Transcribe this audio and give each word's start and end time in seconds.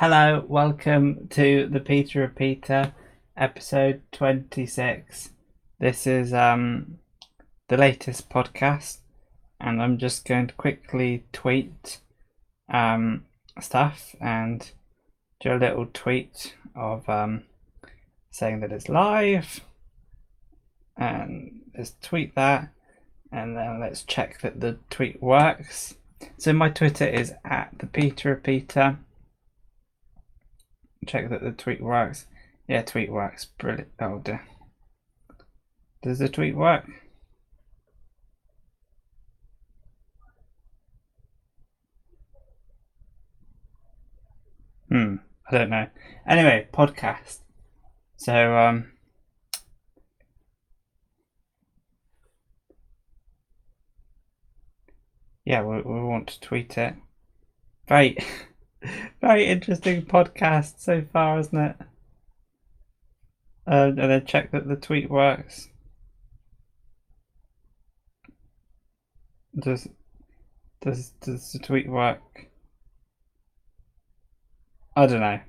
hello, 0.00 0.44
welcome 0.46 1.26
to 1.28 1.66
the 1.66 1.80
Peter 1.80 2.20
Repeater, 2.20 2.94
episode 3.36 4.00
26. 4.12 5.30
This 5.80 6.06
is 6.06 6.32
um 6.32 6.98
the 7.66 7.76
latest 7.76 8.30
podcast, 8.30 8.98
and 9.60 9.82
I'm 9.82 9.98
just 9.98 10.24
going 10.24 10.46
to 10.46 10.54
quickly 10.54 11.24
tweet 11.32 11.98
um 12.72 13.24
stuff 13.60 14.14
and 14.20 14.70
do 15.40 15.54
a 15.54 15.58
little 15.58 15.86
tweet 15.92 16.54
of 16.76 17.08
um 17.08 17.42
saying 18.30 18.60
that 18.60 18.70
it's 18.70 18.88
live, 18.88 19.62
and 20.96 21.62
let's 21.76 21.94
tweet 22.00 22.36
that, 22.36 22.68
and 23.32 23.56
then 23.56 23.80
let's 23.80 24.04
check 24.04 24.42
that 24.42 24.60
the 24.60 24.78
tweet 24.90 25.20
works. 25.20 25.96
So 26.36 26.52
my 26.52 26.68
Twitter 26.68 27.08
is 27.08 27.32
at 27.44 27.76
the 27.80 27.86
Peter 27.86 28.28
Repeater 28.28 29.00
check 31.06 31.30
that 31.30 31.42
the 31.42 31.52
tweet 31.52 31.80
works. 31.80 32.26
Yeah, 32.68 32.82
tweet 32.82 33.10
works. 33.10 33.46
Brilliant. 33.58 33.88
Oh 34.00 34.18
dear. 34.18 34.46
Does 36.02 36.18
the 36.18 36.28
tweet 36.28 36.56
work? 36.56 36.86
Hmm. 44.90 45.16
I 45.50 45.58
don't 45.58 45.70
know. 45.70 45.86
Anyway, 46.26 46.68
podcast. 46.72 47.38
So 48.16 48.56
um. 48.56 48.92
Yeah, 55.44 55.62
we, 55.62 55.76
we 55.76 56.02
want 56.02 56.28
to 56.28 56.40
tweet 56.40 56.76
it. 56.76 56.94
Right. 57.88 58.22
Very 59.20 59.46
interesting 59.46 60.02
podcast 60.02 60.80
so 60.80 61.02
far, 61.12 61.38
isn't 61.40 61.58
it? 61.58 61.76
Uh, 63.66 63.88
and 63.88 63.98
then 63.98 64.24
check 64.24 64.50
that 64.52 64.66
the 64.66 64.76
tweet 64.76 65.10
works. 65.10 65.68
Does 69.58 69.88
does 70.80 71.10
does 71.20 71.52
the 71.52 71.58
tweet 71.58 71.88
work? 71.88 72.48
I 74.96 75.06
don't 75.06 75.20
know. 75.20 75.40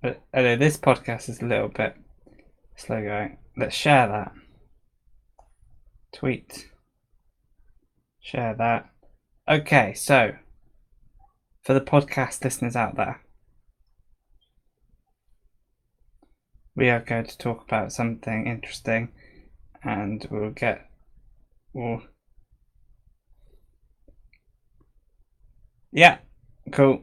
But 0.00 0.22
this 0.32 0.76
podcast 0.76 1.28
is 1.28 1.42
a 1.42 1.46
little 1.46 1.68
bit 1.68 1.96
slow 2.76 3.02
going. 3.02 3.38
Let's 3.56 3.74
share 3.74 4.08
that. 4.08 4.32
Tweet. 6.12 6.67
Share 8.28 8.54
that. 8.58 8.90
Okay, 9.48 9.94
so 9.94 10.34
for 11.62 11.72
the 11.72 11.80
podcast 11.80 12.44
listeners 12.44 12.76
out 12.76 12.94
there, 12.94 13.22
we 16.76 16.90
are 16.90 17.00
going 17.00 17.24
to 17.24 17.38
talk 17.38 17.62
about 17.62 17.90
something 17.90 18.46
interesting 18.46 19.08
and 19.82 20.28
we'll 20.30 20.50
get 20.50 20.90
we'll 21.72 22.02
yeah 25.90 26.18
cool 26.70 27.00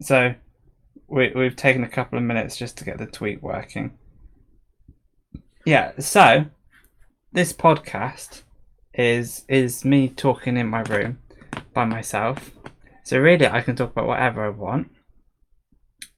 so 0.00 0.34
we, 1.06 1.32
we've 1.34 1.54
taken 1.54 1.84
a 1.84 1.88
couple 1.88 2.16
of 2.16 2.24
minutes 2.24 2.56
just 2.56 2.78
to 2.78 2.84
get 2.84 2.96
the 2.96 3.04
tweet 3.04 3.42
working 3.42 3.98
yeah 5.66 5.92
so 5.98 6.46
this 7.30 7.52
podcast 7.52 8.42
is 8.94 9.44
is 9.48 9.84
me 9.84 10.08
talking 10.08 10.56
in 10.56 10.68
my 10.68 10.82
room 10.82 11.18
by 11.72 11.84
myself. 11.84 12.50
So 13.04 13.18
really, 13.18 13.46
I 13.46 13.62
can 13.62 13.76
talk 13.76 13.90
about 13.90 14.06
whatever 14.06 14.44
I 14.44 14.50
want, 14.50 14.90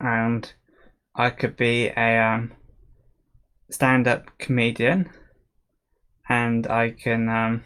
and 0.00 0.52
I 1.14 1.30
could 1.30 1.56
be 1.56 1.86
a 1.96 2.18
um, 2.18 2.52
stand-up 3.70 4.36
comedian, 4.38 5.10
and 6.28 6.66
I 6.66 6.90
can 6.90 7.28
um, 7.28 7.64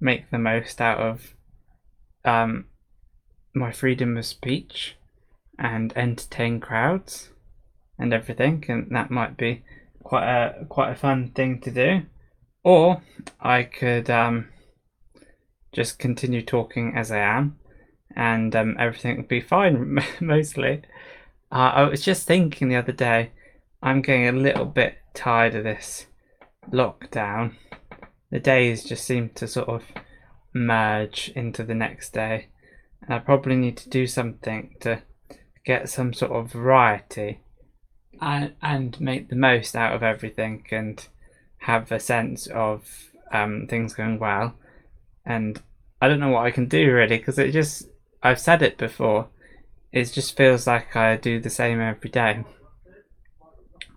make 0.00 0.30
the 0.30 0.38
most 0.38 0.80
out 0.80 0.98
of 0.98 1.34
um, 2.24 2.66
my 3.54 3.72
freedom 3.72 4.16
of 4.16 4.26
speech 4.26 4.96
and 5.58 5.92
entertain 5.96 6.60
crowds 6.60 7.30
and 7.98 8.12
everything, 8.12 8.64
and 8.68 8.88
that 8.90 9.10
might 9.10 9.36
be 9.36 9.62
quite 10.02 10.28
a 10.28 10.64
quite 10.66 10.90
a 10.90 10.96
fun 10.96 11.30
thing 11.34 11.60
to 11.60 11.70
do. 11.70 12.02
Or 12.62 13.02
I 13.40 13.62
could 13.62 14.10
um, 14.10 14.48
just 15.72 15.98
continue 15.98 16.42
talking 16.42 16.94
as 16.96 17.10
I 17.10 17.18
am 17.18 17.58
and 18.14 18.54
um, 18.56 18.76
everything 18.78 19.16
would 19.16 19.28
be 19.28 19.40
fine 19.40 19.98
mostly. 20.20 20.82
Uh, 21.52 21.72
I 21.74 21.82
was 21.84 22.02
just 22.02 22.26
thinking 22.26 22.68
the 22.68 22.76
other 22.76 22.92
day, 22.92 23.30
I'm 23.82 24.02
getting 24.02 24.28
a 24.28 24.32
little 24.32 24.66
bit 24.66 24.98
tired 25.14 25.54
of 25.54 25.64
this 25.64 26.06
lockdown. 26.70 27.54
The 28.30 28.40
days 28.40 28.84
just 28.84 29.04
seem 29.04 29.30
to 29.30 29.48
sort 29.48 29.68
of 29.68 29.82
merge 30.52 31.32
into 31.34 31.64
the 31.64 31.74
next 31.74 32.12
day. 32.12 32.48
And 33.02 33.14
I 33.14 33.18
probably 33.18 33.56
need 33.56 33.76
to 33.78 33.88
do 33.88 34.06
something 34.06 34.76
to 34.80 35.02
get 35.64 35.88
some 35.88 36.12
sort 36.12 36.32
of 36.32 36.52
variety 36.52 37.40
and, 38.20 38.54
and 38.62 39.00
make 39.00 39.28
the 39.28 39.36
most 39.36 39.74
out 39.74 39.94
of 39.94 40.02
everything 40.02 40.64
and 40.70 41.06
have 41.60 41.92
a 41.92 42.00
sense 42.00 42.46
of 42.46 43.10
um, 43.32 43.66
things 43.68 43.94
going 43.94 44.18
well, 44.18 44.54
and 45.24 45.62
I 46.00 46.08
don't 46.08 46.20
know 46.20 46.30
what 46.30 46.46
I 46.46 46.50
can 46.50 46.66
do 46.66 46.92
really 46.92 47.18
because 47.18 47.38
it 47.38 47.52
just 47.52 47.88
I've 48.22 48.40
said 48.40 48.62
it 48.62 48.78
before. 48.78 49.28
It 49.92 50.04
just 50.12 50.36
feels 50.36 50.66
like 50.66 50.94
I 50.94 51.16
do 51.16 51.40
the 51.40 51.50
same 51.50 51.80
every 51.80 52.10
day, 52.10 52.44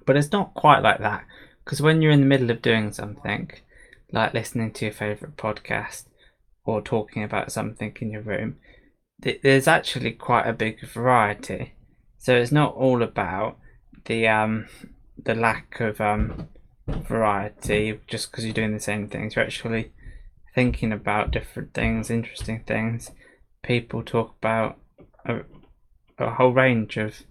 but 0.05 0.17
it's 0.17 0.31
not 0.31 0.53
quite 0.53 0.81
like 0.81 0.99
that 0.99 1.23
because 1.63 1.81
when 1.81 2.01
you're 2.01 2.11
in 2.11 2.21
the 2.21 2.25
middle 2.25 2.51
of 2.51 2.61
doing 2.61 2.91
something, 2.91 3.51
like 4.11 4.33
listening 4.33 4.71
to 4.71 4.85
your 4.85 4.93
favorite 4.93 5.37
podcast 5.37 6.05
or 6.65 6.81
talking 6.81 7.23
about 7.23 7.51
something 7.51 7.95
in 8.01 8.11
your 8.11 8.21
room, 8.21 8.57
there's 9.19 9.67
actually 9.67 10.11
quite 10.11 10.47
a 10.47 10.53
big 10.53 10.85
variety. 10.87 11.73
So 12.17 12.35
it's 12.35 12.51
not 12.51 12.75
all 12.75 13.01
about 13.01 13.57
the 14.05 14.27
um 14.27 14.67
the 15.21 15.35
lack 15.35 15.79
of 15.79 16.01
um 16.01 16.49
variety 16.87 17.99
just 18.07 18.31
because 18.31 18.45
you're 18.45 18.53
doing 18.53 18.73
the 18.73 18.79
same 18.79 19.07
things. 19.07 19.35
You're 19.35 19.45
actually 19.45 19.91
thinking 20.53 20.91
about 20.91 21.31
different 21.31 21.73
things, 21.73 22.09
interesting 22.09 22.63
things. 22.65 23.11
People 23.63 24.03
talk 24.03 24.35
about 24.39 24.79
a, 25.25 25.41
a 26.17 26.31
whole 26.31 26.51
range 26.51 26.97
of 26.97 27.23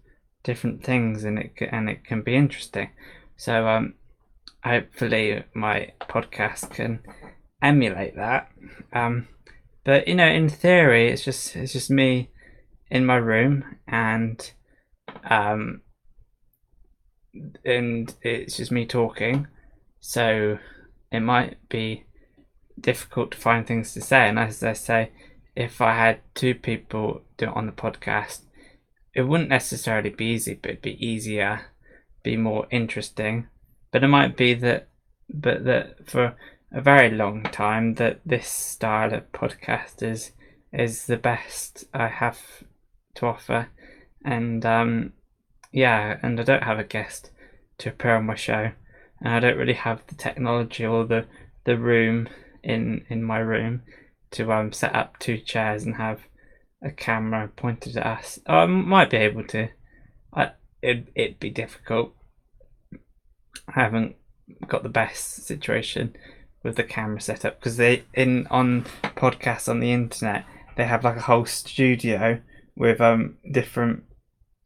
different 0.42 0.82
things, 0.84 1.24
and 1.24 1.38
it 1.38 1.52
and 1.70 1.88
it 1.88 2.04
can 2.04 2.22
be 2.22 2.34
interesting. 2.34 2.90
So 3.36 3.68
um, 3.68 3.94
hopefully 4.64 5.44
my 5.54 5.92
podcast 6.00 6.70
can 6.70 7.00
emulate 7.60 8.16
that. 8.16 8.48
Um, 8.92 9.28
but 9.84 10.08
you 10.08 10.14
know, 10.14 10.28
in 10.28 10.48
theory, 10.48 11.10
it's 11.10 11.24
just 11.24 11.56
it's 11.56 11.72
just 11.72 11.90
me 11.90 12.30
in 12.90 13.06
my 13.06 13.16
room 13.16 13.64
and 13.86 14.52
um, 15.28 15.80
and 17.64 18.14
it's 18.22 18.56
just 18.56 18.72
me 18.72 18.86
talking, 18.86 19.46
so 20.00 20.58
it 21.10 21.20
might 21.20 21.56
be 21.68 22.04
difficult 22.78 23.32
to 23.32 23.38
find 23.38 23.66
things 23.66 23.92
to 23.94 24.00
say. 24.00 24.28
And 24.28 24.38
as 24.38 24.62
I 24.62 24.72
say, 24.72 25.10
if 25.54 25.80
I 25.80 25.94
had 25.94 26.20
two 26.34 26.54
people 26.54 27.22
do 27.36 27.46
it 27.46 27.56
on 27.56 27.66
the 27.66 27.72
podcast, 27.72 28.42
it 29.14 29.22
wouldn't 29.22 29.50
necessarily 29.50 30.10
be 30.10 30.26
easy, 30.26 30.54
but 30.54 30.70
it'd 30.70 30.82
be 30.82 31.06
easier, 31.06 31.66
be 32.22 32.36
more 32.36 32.66
interesting. 32.70 33.48
But 33.90 34.02
it 34.02 34.08
might 34.08 34.36
be 34.36 34.54
that, 34.54 34.88
but 35.28 35.64
that 35.64 36.08
for 36.08 36.34
a 36.72 36.80
very 36.80 37.10
long 37.10 37.42
time, 37.44 37.94
that 37.94 38.20
this 38.24 38.48
style 38.48 39.12
of 39.12 39.30
podcast 39.32 40.02
is 40.02 40.32
is 40.72 41.04
the 41.04 41.18
best 41.18 41.84
I 41.92 42.08
have 42.08 42.64
to 43.16 43.26
offer, 43.26 43.68
and 44.24 44.64
um, 44.64 45.12
yeah, 45.72 46.18
and 46.22 46.38
I 46.38 46.42
don't 46.42 46.62
have 46.62 46.78
a 46.78 46.84
guest 46.84 47.30
to 47.78 47.88
appear 47.88 48.16
on 48.16 48.26
my 48.26 48.34
show, 48.34 48.72
and 49.20 49.34
I 49.34 49.40
don't 49.40 49.56
really 49.56 49.72
have 49.74 50.02
the 50.06 50.14
technology 50.14 50.84
or 50.84 51.04
the 51.04 51.26
the 51.64 51.78
room 51.78 52.28
in 52.62 53.04
in 53.08 53.22
my 53.22 53.38
room 53.38 53.82
to 54.32 54.52
um 54.52 54.72
set 54.72 54.94
up 54.94 55.18
two 55.18 55.38
chairs 55.38 55.84
and 55.84 55.96
have 55.96 56.20
a 56.82 56.90
camera 56.90 57.48
pointed 57.56 57.96
at 57.96 58.06
us. 58.06 58.38
Oh, 58.46 58.58
I 58.58 58.66
might 58.66 59.10
be 59.10 59.16
able 59.16 59.44
to. 59.44 59.68
I 60.34 60.52
it 60.82 61.08
it'd 61.14 61.40
be 61.40 61.50
difficult. 61.50 62.14
I 63.68 63.80
haven't 63.80 64.16
got 64.66 64.82
the 64.82 64.88
best 64.88 65.46
situation 65.46 66.14
with 66.62 66.76
the 66.76 66.84
camera 66.84 67.20
setup 67.20 67.58
because 67.58 67.76
they 67.76 68.04
in 68.14 68.46
on 68.48 68.84
podcasts 69.16 69.68
on 69.68 69.80
the 69.80 69.92
internet 69.92 70.44
they 70.76 70.84
have 70.84 71.04
like 71.04 71.16
a 71.16 71.22
whole 71.22 71.44
studio 71.44 72.40
with 72.76 73.00
um 73.00 73.36
different 73.50 74.04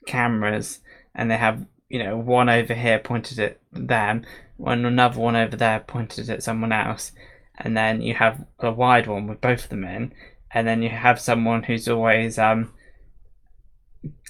cameras 0.06 0.81
and 1.17 1.29
they 1.31 1.37
have 1.37 1.67
you 1.89 1.99
know 1.99 2.17
one 2.17 2.49
over 2.49 2.75
here 2.75 3.01
pointed 3.01 3.41
at 3.41 3.59
them 3.73 4.25
one 4.57 4.85
another 4.85 5.19
one 5.19 5.35
over 5.35 5.57
there 5.57 5.81
pointed 5.81 6.31
at 6.31 6.43
someone 6.43 6.73
else 6.73 7.11
and 7.59 7.77
then 7.77 8.01
you 8.01 8.15
have 8.15 8.45
a 8.61 8.71
wide 8.71 9.09
one 9.09 9.27
with 9.27 9.41
both 9.41 9.65
of 9.65 9.71
them 9.71 9.85
in 9.85 10.13
and 10.57 10.67
then 10.67 10.83
you 10.83 10.89
have 10.89 11.21
someone 11.21 11.65
who's 11.65 11.89
always 11.89 12.39
um, 12.39 12.73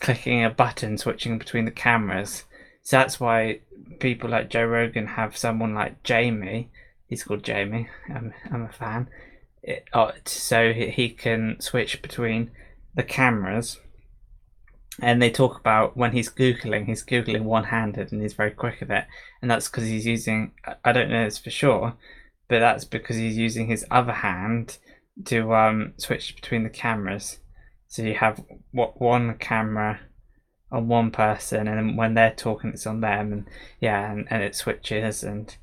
clicking 0.00 0.44
a 0.44 0.50
button, 0.50 0.98
switching 0.98 1.38
between 1.38 1.64
the 1.64 1.70
cameras. 1.70 2.44
So 2.82 2.96
that's 2.96 3.20
why 3.20 3.60
people 4.00 4.30
like 4.30 4.50
Joe 4.50 4.64
Rogan 4.64 5.06
have 5.06 5.36
someone 5.36 5.74
like 5.74 6.02
Jamie. 6.02 6.70
He's 7.08 7.24
called 7.24 7.42
Jamie. 7.42 7.88
I'm, 8.12 8.32
I'm 8.50 8.62
a 8.62 8.72
fan. 8.72 9.08
It, 9.62 9.84
oh, 9.92 10.12
so 10.24 10.72
he 10.72 11.10
can 11.10 11.60
switch 11.60 12.02
between 12.02 12.50
the 12.94 13.02
cameras. 13.02 13.78
And 15.00 15.20
they 15.20 15.30
talk 15.30 15.58
about 15.58 15.96
when 15.96 16.12
he's 16.12 16.30
googling, 16.30 16.86
he's 16.86 17.04
googling 17.04 17.42
one-handed, 17.42 18.12
and 18.12 18.22
he's 18.22 18.32
very 18.32 18.50
quick 18.50 18.80
at 18.80 18.90
it. 18.90 19.04
And 19.42 19.50
that's 19.50 19.68
because 19.68 19.84
he's 19.84 20.06
using. 20.06 20.52
I 20.84 20.92
don't 20.92 21.10
know 21.10 21.24
this 21.24 21.38
for 21.38 21.50
sure, 21.50 21.94
but 22.48 22.60
that's 22.60 22.84
because 22.84 23.16
he's 23.16 23.36
using 23.36 23.66
his 23.66 23.84
other 23.90 24.12
hand 24.12 24.78
to 25.26 25.54
um, 25.54 25.92
switch 25.98 26.34
between 26.34 26.62
the 26.62 26.70
cameras. 26.70 27.38
So 27.88 28.02
you 28.02 28.14
have 28.14 28.42
what 28.72 29.00
one 29.00 29.36
camera 29.38 30.00
on 30.72 30.88
one 30.88 31.10
person, 31.10 31.68
and 31.68 31.96
when 31.96 32.14
they're 32.14 32.34
talking, 32.34 32.70
it's 32.70 32.86
on 32.86 33.00
them, 33.00 33.32
and 33.32 33.48
yeah, 33.80 34.10
and, 34.10 34.26
and 34.30 34.42
it 34.42 34.54
switches, 34.54 35.22
and 35.22 35.54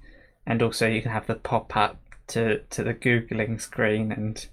and 0.45 0.61
also 0.61 0.87
you 0.87 1.01
can 1.01 1.11
have 1.11 1.27
the 1.27 1.35
pop 1.35 1.75
up 1.75 1.99
to 2.27 2.59
to 2.69 2.83
the 2.83 2.93
googling 2.93 3.59
screen, 3.59 4.11
and 4.11 4.47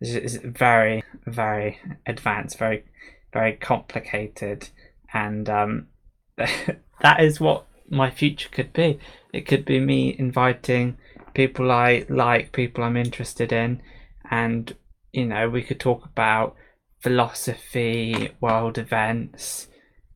it's 0.00 0.36
very 0.36 1.02
very 1.26 1.78
advanced, 2.06 2.58
very 2.58 2.84
very 3.32 3.54
complicated, 3.54 4.68
and 5.12 5.48
um, 5.48 5.88
that 6.36 7.20
is 7.20 7.40
what 7.40 7.66
my 7.88 8.10
future 8.10 8.48
could 8.50 8.72
be. 8.72 8.98
It 9.32 9.46
could 9.46 9.64
be 9.64 9.80
me 9.80 10.16
inviting 10.18 10.98
people 11.34 11.70
I 11.70 12.06
like, 12.08 12.52
people 12.52 12.84
I'm 12.84 12.96
interested 12.96 13.52
in, 13.52 13.82
and 14.30 14.74
you 15.12 15.26
know 15.26 15.48
we 15.48 15.62
could 15.62 15.80
talk 15.80 16.04
about 16.04 16.56
philosophy, 17.00 18.30
world 18.40 18.78
events, 18.78 19.68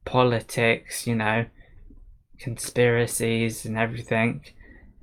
politics, 0.04 1.06
you 1.06 1.14
know, 1.14 1.46
conspiracies 2.38 3.64
and 3.64 3.78
everything, 3.78 4.44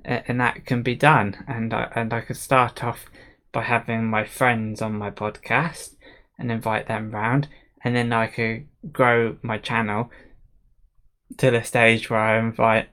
and 0.04 0.40
that 0.40 0.64
can 0.64 0.82
be 0.82 0.94
done. 0.94 1.44
And 1.46 1.74
I, 1.74 1.90
and 1.94 2.12
I 2.12 2.20
could 2.20 2.36
start 2.36 2.84
off 2.84 3.06
by 3.52 3.62
having 3.62 4.08
my 4.08 4.24
friends 4.24 4.80
on 4.80 4.94
my 4.94 5.10
podcast 5.10 5.96
and 6.38 6.50
invite 6.50 6.88
them 6.88 7.10
round, 7.10 7.48
and 7.84 7.94
then 7.94 8.12
I 8.12 8.26
could 8.26 8.66
grow 8.92 9.36
my 9.42 9.58
channel 9.58 10.10
to 11.38 11.50
the 11.50 11.62
stage 11.62 12.10
where 12.10 12.20
I 12.20 12.38
invite, 12.38 12.88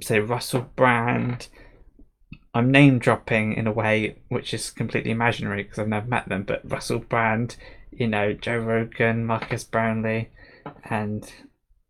say, 0.00 0.18
Russell 0.18 0.70
Brand. 0.76 1.48
I'm 2.52 2.70
name 2.70 2.98
dropping 2.98 3.54
in 3.54 3.66
a 3.66 3.72
way 3.72 4.18
which 4.28 4.54
is 4.54 4.70
completely 4.70 5.10
imaginary 5.10 5.64
because 5.64 5.78
I've 5.78 5.88
never 5.88 6.06
met 6.06 6.28
them, 6.28 6.44
but 6.44 6.70
Russell 6.70 7.00
Brand, 7.00 7.56
you 7.90 8.06
know, 8.06 8.32
Joe 8.32 8.58
Rogan, 8.58 9.26
Marques 9.26 9.64
Brownlee, 9.64 10.28
and 10.84 11.30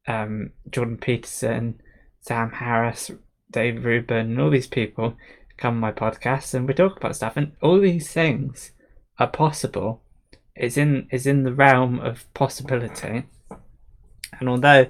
um, 0.06 0.52
Jordan 0.70 0.96
Peterson, 0.96 1.80
Sam 2.20 2.50
Harris, 2.50 3.10
Dave 3.50 3.84
Rubin, 3.84 4.30
and 4.30 4.40
all 4.40 4.50
these 4.50 4.66
people 4.66 5.16
come 5.56 5.74
on 5.74 5.80
my 5.80 5.92
podcast 5.92 6.54
and 6.54 6.66
we 6.66 6.74
talk 6.74 6.96
about 6.96 7.16
stuff, 7.16 7.36
and 7.36 7.52
all 7.60 7.78
these 7.78 8.12
things 8.12 8.72
are 9.18 9.28
possible. 9.28 10.02
It's 10.56 10.76
in 10.76 11.08
is 11.10 11.26
in 11.26 11.42
the 11.42 11.52
realm 11.52 11.98
of 12.00 12.32
possibility, 12.34 13.24
and 14.38 14.48
although 14.48 14.86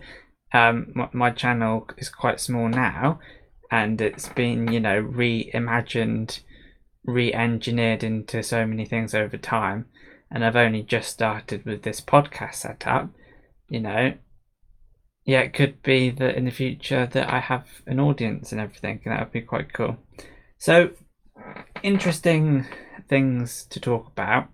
um, 0.52 0.92
my, 0.94 1.08
my 1.12 1.30
channel 1.30 1.88
is 1.96 2.08
quite 2.08 2.40
small 2.40 2.68
now, 2.68 3.18
and 3.70 4.00
it's 4.00 4.28
been 4.28 4.70
you 4.70 4.80
know 4.80 5.02
reimagined, 5.02 6.40
re-engineered 7.04 8.04
into 8.04 8.42
so 8.42 8.66
many 8.66 8.84
things 8.84 9.14
over 9.14 9.38
time, 9.38 9.86
and 10.30 10.44
I've 10.44 10.56
only 10.56 10.82
just 10.82 11.10
started 11.10 11.64
with 11.64 11.82
this 11.82 12.00
podcast 12.00 12.56
setup. 12.56 13.10
You 13.68 13.80
know, 13.80 14.14
yeah, 15.24 15.40
it 15.40 15.54
could 15.54 15.82
be 15.82 16.10
that 16.10 16.36
in 16.36 16.44
the 16.44 16.50
future 16.50 17.06
that 17.06 17.32
I 17.32 17.40
have 17.40 17.66
an 17.86 17.98
audience 17.98 18.52
and 18.52 18.60
everything, 18.60 19.00
and 19.04 19.12
that 19.12 19.20
would 19.20 19.32
be 19.32 19.40
quite 19.40 19.72
cool. 19.72 19.96
So, 20.58 20.90
interesting 21.82 22.66
things 23.08 23.64
to 23.70 23.80
talk 23.80 24.06
about. 24.08 24.48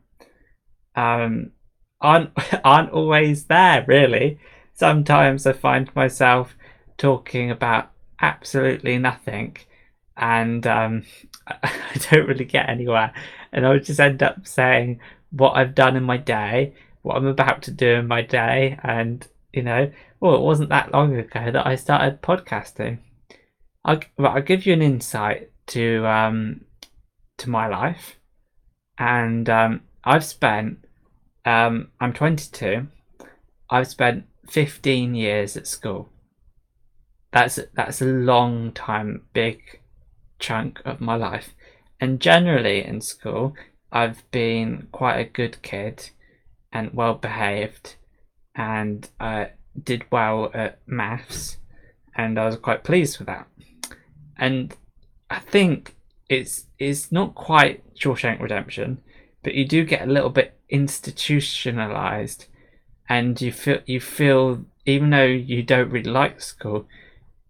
Um, 0.97 1.53
aren't 2.01 2.31
aren't 2.65 2.91
always 2.91 3.45
there 3.45 3.85
really. 3.87 4.39
Sometimes 4.75 5.47
I 5.47 5.53
find 5.53 5.95
myself 5.95 6.57
talking 6.97 7.51
about 7.51 7.91
absolutely 8.21 8.99
nothing, 8.99 9.57
and 10.17 10.67
um, 10.67 11.05
I 11.47 11.73
don't 12.11 12.27
really 12.27 12.45
get 12.45 12.69
anywhere, 12.69 13.13
and 13.53 13.67
I'll 13.67 13.79
just 13.79 14.01
end 14.01 14.23
up 14.23 14.47
saying 14.47 15.01
what 15.31 15.53
I've 15.53 15.75
done 15.75 15.97
in 15.97 16.03
my 16.03 16.17
day, 16.17 16.75
what 17.03 17.17
I'm 17.17 17.27
about 17.27 17.63
to 17.63 17.71
do 17.71 17.89
in 17.89 18.09
my 18.09 18.23
day, 18.23 18.79
and 18.83 19.27
you 19.53 19.63
know, 19.63 19.91
well, 20.21 20.37
it 20.37 20.43
wasn't 20.43 20.71
that 20.71 20.93
long 20.93 21.17
ago 21.17 21.51
that 21.51 21.67
I 21.67 21.75
started 21.75 22.23
podcasting. 22.23 22.99
I'll, 23.85 24.01
well, 24.19 24.33
I'll 24.33 24.43
give 24.43 24.67
you 24.67 24.73
an 24.73 24.83
insight 24.83 25.51
to 25.69 26.07
um, 26.07 26.65
to 27.39 27.51
my 27.51 27.67
life, 27.67 28.19
and 28.99 29.49
um, 29.49 29.81
I've 30.05 30.25
spent. 30.25 30.85
Um, 31.45 31.89
I'm 32.01 32.13
22. 32.13 32.87
I've 33.71 33.89
spent 33.89 34.25
15 34.49 35.15
years 35.15 35.57
at 35.57 35.67
school. 35.67 36.09
That's 37.33 37.61
that's 37.75 38.03
a 38.03 38.07
long 38.07 38.73
time, 38.73 39.23
big 39.33 39.81
chunk 40.39 40.81
of 40.85 41.01
my 41.01 41.15
life, 41.15 41.55
and 42.01 42.21
generally 42.21 42.85
in 42.85 43.01
school, 43.01 43.55
I've 43.93 44.29
been 44.33 44.89
quite 44.91 45.19
a 45.19 45.25
good 45.25 45.63
kid 45.63 46.11
and 46.73 46.93
well 46.93 47.15
behaved 47.15 47.95
and 48.55 49.09
I 49.19 49.51
did 49.83 50.05
well 50.11 50.51
at 50.53 50.81
maths, 50.87 51.59
and 52.17 52.39
I 52.39 52.47
was 52.47 52.57
quite 52.57 52.85
pleased 52.85 53.19
with 53.19 53.27
that. 53.29 53.47
And 54.37 54.75
I 55.29 55.39
think 55.39 55.95
it's 56.29 56.67
it's 56.79 57.13
not 57.13 57.35
quite 57.35 57.83
Shawshank 57.95 58.41
Redemption, 58.41 59.03
but 59.43 59.55
you 59.55 59.65
do 59.67 59.85
get 59.85 60.03
a 60.03 60.13
little 60.13 60.31
bit 60.31 60.59
institutionalized, 60.69 62.47
and 63.09 63.41
you 63.41 63.53
feel 63.53 63.81
you 63.87 64.01
feel 64.01 64.65
even 64.87 65.11
though 65.11 65.25
you 65.25 65.63
don't 65.63 65.91
really 65.91 66.11
like 66.11 66.41
school, 66.41 66.87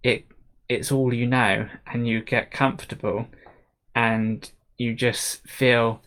it 0.02 0.26
it's 0.68 0.92
all 0.92 1.12
you 1.12 1.26
know, 1.26 1.68
and 1.86 2.06
you 2.06 2.22
get 2.22 2.50
comfortable, 2.50 3.26
and 3.94 4.50
you 4.78 4.94
just 4.94 5.46
feel 5.46 6.00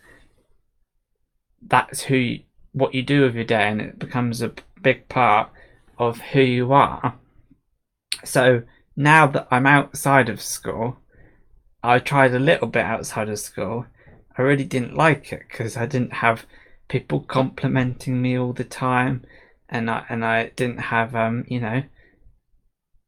that's 1.66 2.02
who 2.04 2.16
you, 2.16 2.40
what 2.72 2.94
you 2.94 3.02
do 3.02 3.22
with 3.22 3.34
your 3.34 3.44
day, 3.44 3.68
and 3.68 3.80
it 3.80 3.98
becomes 3.98 4.42
a 4.42 4.52
big 4.80 5.08
part 5.08 5.50
of 5.98 6.20
who 6.20 6.40
you 6.40 6.72
are. 6.72 7.14
So 8.24 8.62
now 8.96 9.26
that 9.26 9.48
I'm 9.50 9.66
outside 9.66 10.28
of 10.28 10.40
school, 10.40 10.98
I 11.82 11.98
tried 11.98 12.34
a 12.34 12.38
little 12.38 12.68
bit 12.68 12.84
outside 12.84 13.28
of 13.28 13.38
school. 13.38 13.86
I 14.36 14.42
really 14.42 14.64
didn't 14.64 14.96
like 14.96 15.32
it 15.32 15.44
because 15.48 15.76
I 15.76 15.86
didn't 15.86 16.14
have 16.14 16.46
people 16.88 17.20
complimenting 17.20 18.20
me 18.20 18.38
all 18.38 18.52
the 18.52 18.64
time, 18.64 19.24
and 19.68 19.90
I 19.90 20.04
and 20.08 20.24
I 20.24 20.50
didn't 20.56 20.80
have 20.80 21.14
um 21.14 21.44
you 21.48 21.60
know 21.60 21.82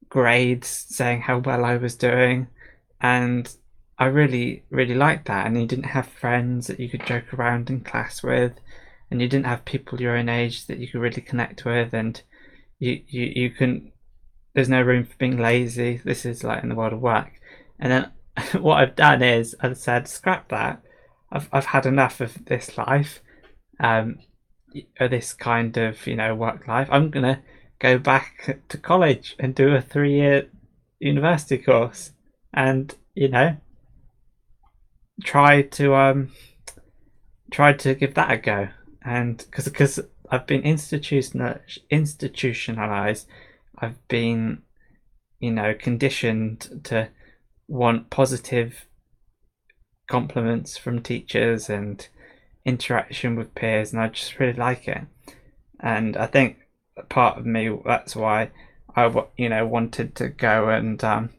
grades 0.09 0.68
saying 0.68 1.23
how 1.23 1.38
well 1.38 1.64
I 1.64 1.76
was 1.76 1.97
doing, 1.97 2.49
and 3.00 3.52
I 3.99 4.06
really 4.06 4.64
really 4.71 4.95
liked 4.95 5.26
that. 5.26 5.47
And 5.47 5.61
you 5.61 5.66
didn't 5.66 5.85
have 5.87 6.06
friends 6.06 6.68
that 6.68 6.80
you 6.80 6.88
could 6.88 7.06
joke 7.06 7.35
around 7.35 7.71
in 7.71 7.80
class 7.80 8.23
with, 8.23 8.52
and 9.11 9.21
you 9.21 9.28
didn't 9.28 9.47
have 9.47 9.64
people 9.64 10.00
your 10.00 10.16
own 10.16 10.28
age 10.28 10.66
that 10.66 10.78
you 10.78 10.88
could 10.88 11.00
really 11.00 11.23
connect 11.23 11.64
with, 11.64 11.92
and 11.92 12.23
you 12.78 13.02
you 13.09 13.33
you 13.35 13.50
can. 13.50 13.92
There's 14.54 14.68
no 14.71 14.80
room 14.80 15.04
for 15.04 15.16
being 15.18 15.38
lazy. 15.38 15.99
This 15.99 16.25
is 16.25 16.42
like 16.42 16.62
in 16.62 16.71
the 16.71 16.75
world 16.75 16.95
of 16.95 17.00
work, 17.00 17.33
and 17.78 17.92
then 17.92 18.11
what 18.62 18.78
I've 18.78 18.97
done 18.97 19.23
is 19.23 19.56
I've 19.61 19.76
said 19.76 20.09
scrap 20.09 20.49
that. 20.49 20.83
I've 21.30 21.49
I've 21.52 21.66
had 21.66 21.87
enough 21.87 22.21
of 22.21 22.45
this 22.47 22.76
life, 22.78 23.21
um, 23.80 24.18
this 24.99 25.33
kind 25.33 25.76
of 25.76 26.06
you 26.06 26.16
know 26.16 26.35
work 26.35 26.66
life. 26.66 26.88
I'm 26.90 27.11
gonna 27.11 27.42
go 27.78 27.99
back 27.99 28.61
to 28.68 28.78
college 28.78 29.37
and 29.38 29.54
do 29.54 29.75
a 29.75 29.80
three 29.80 30.14
year 30.14 30.49
university 30.99 31.59
course, 31.59 32.12
and 32.52 32.95
you 33.14 33.28
know 33.28 33.56
try 35.25 35.62
to 35.62 35.95
um 35.95 36.30
try 37.50 37.73
to 37.73 37.95
give 37.95 38.14
that 38.14 38.30
a 38.30 38.37
go 38.37 38.68
and 39.02 39.38
because 39.38 39.64
because 39.64 40.00
I've 40.30 40.47
been 40.47 40.62
institutional 40.62 41.56
institutionalized, 41.90 43.26
I've 43.78 44.06
been, 44.09 44.62
you 45.38 45.52
know, 45.52 45.75
conditioned 45.75 46.80
to 46.85 47.09
want 47.68 48.11
positive 48.11 48.86
compliments 50.07 50.77
from 50.77 51.03
teachers 51.03 51.69
and 51.69 52.07
interaction 52.65 53.37
with 53.37 53.55
peers, 53.55 53.93
and 53.93 54.01
I 54.01 54.09
just 54.09 54.39
really 54.39 54.53
like 54.53 54.89
it. 54.89 55.03
And 55.81 56.17
I 56.17 56.27
think 56.27 56.59
part 57.09 57.39
of 57.39 57.47
me 57.47 57.71
that's 57.85 58.17
why 58.17 58.51
I 58.95 59.13
you 59.37 59.49
know 59.49 59.67
wanted 59.67 60.15
to 60.17 60.29
go 60.29 60.69
and 60.69 61.03
um, 61.05 61.31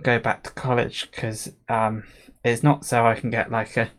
go 0.00 0.18
back 0.18 0.42
to 0.44 0.50
college 0.50 1.10
because 1.10 1.52
um, 1.68 2.04
it's 2.44 2.62
not 2.62 2.84
so 2.84 3.06
I 3.06 3.14
can 3.14 3.30
get 3.30 3.50
like 3.50 3.76
a 3.76 3.90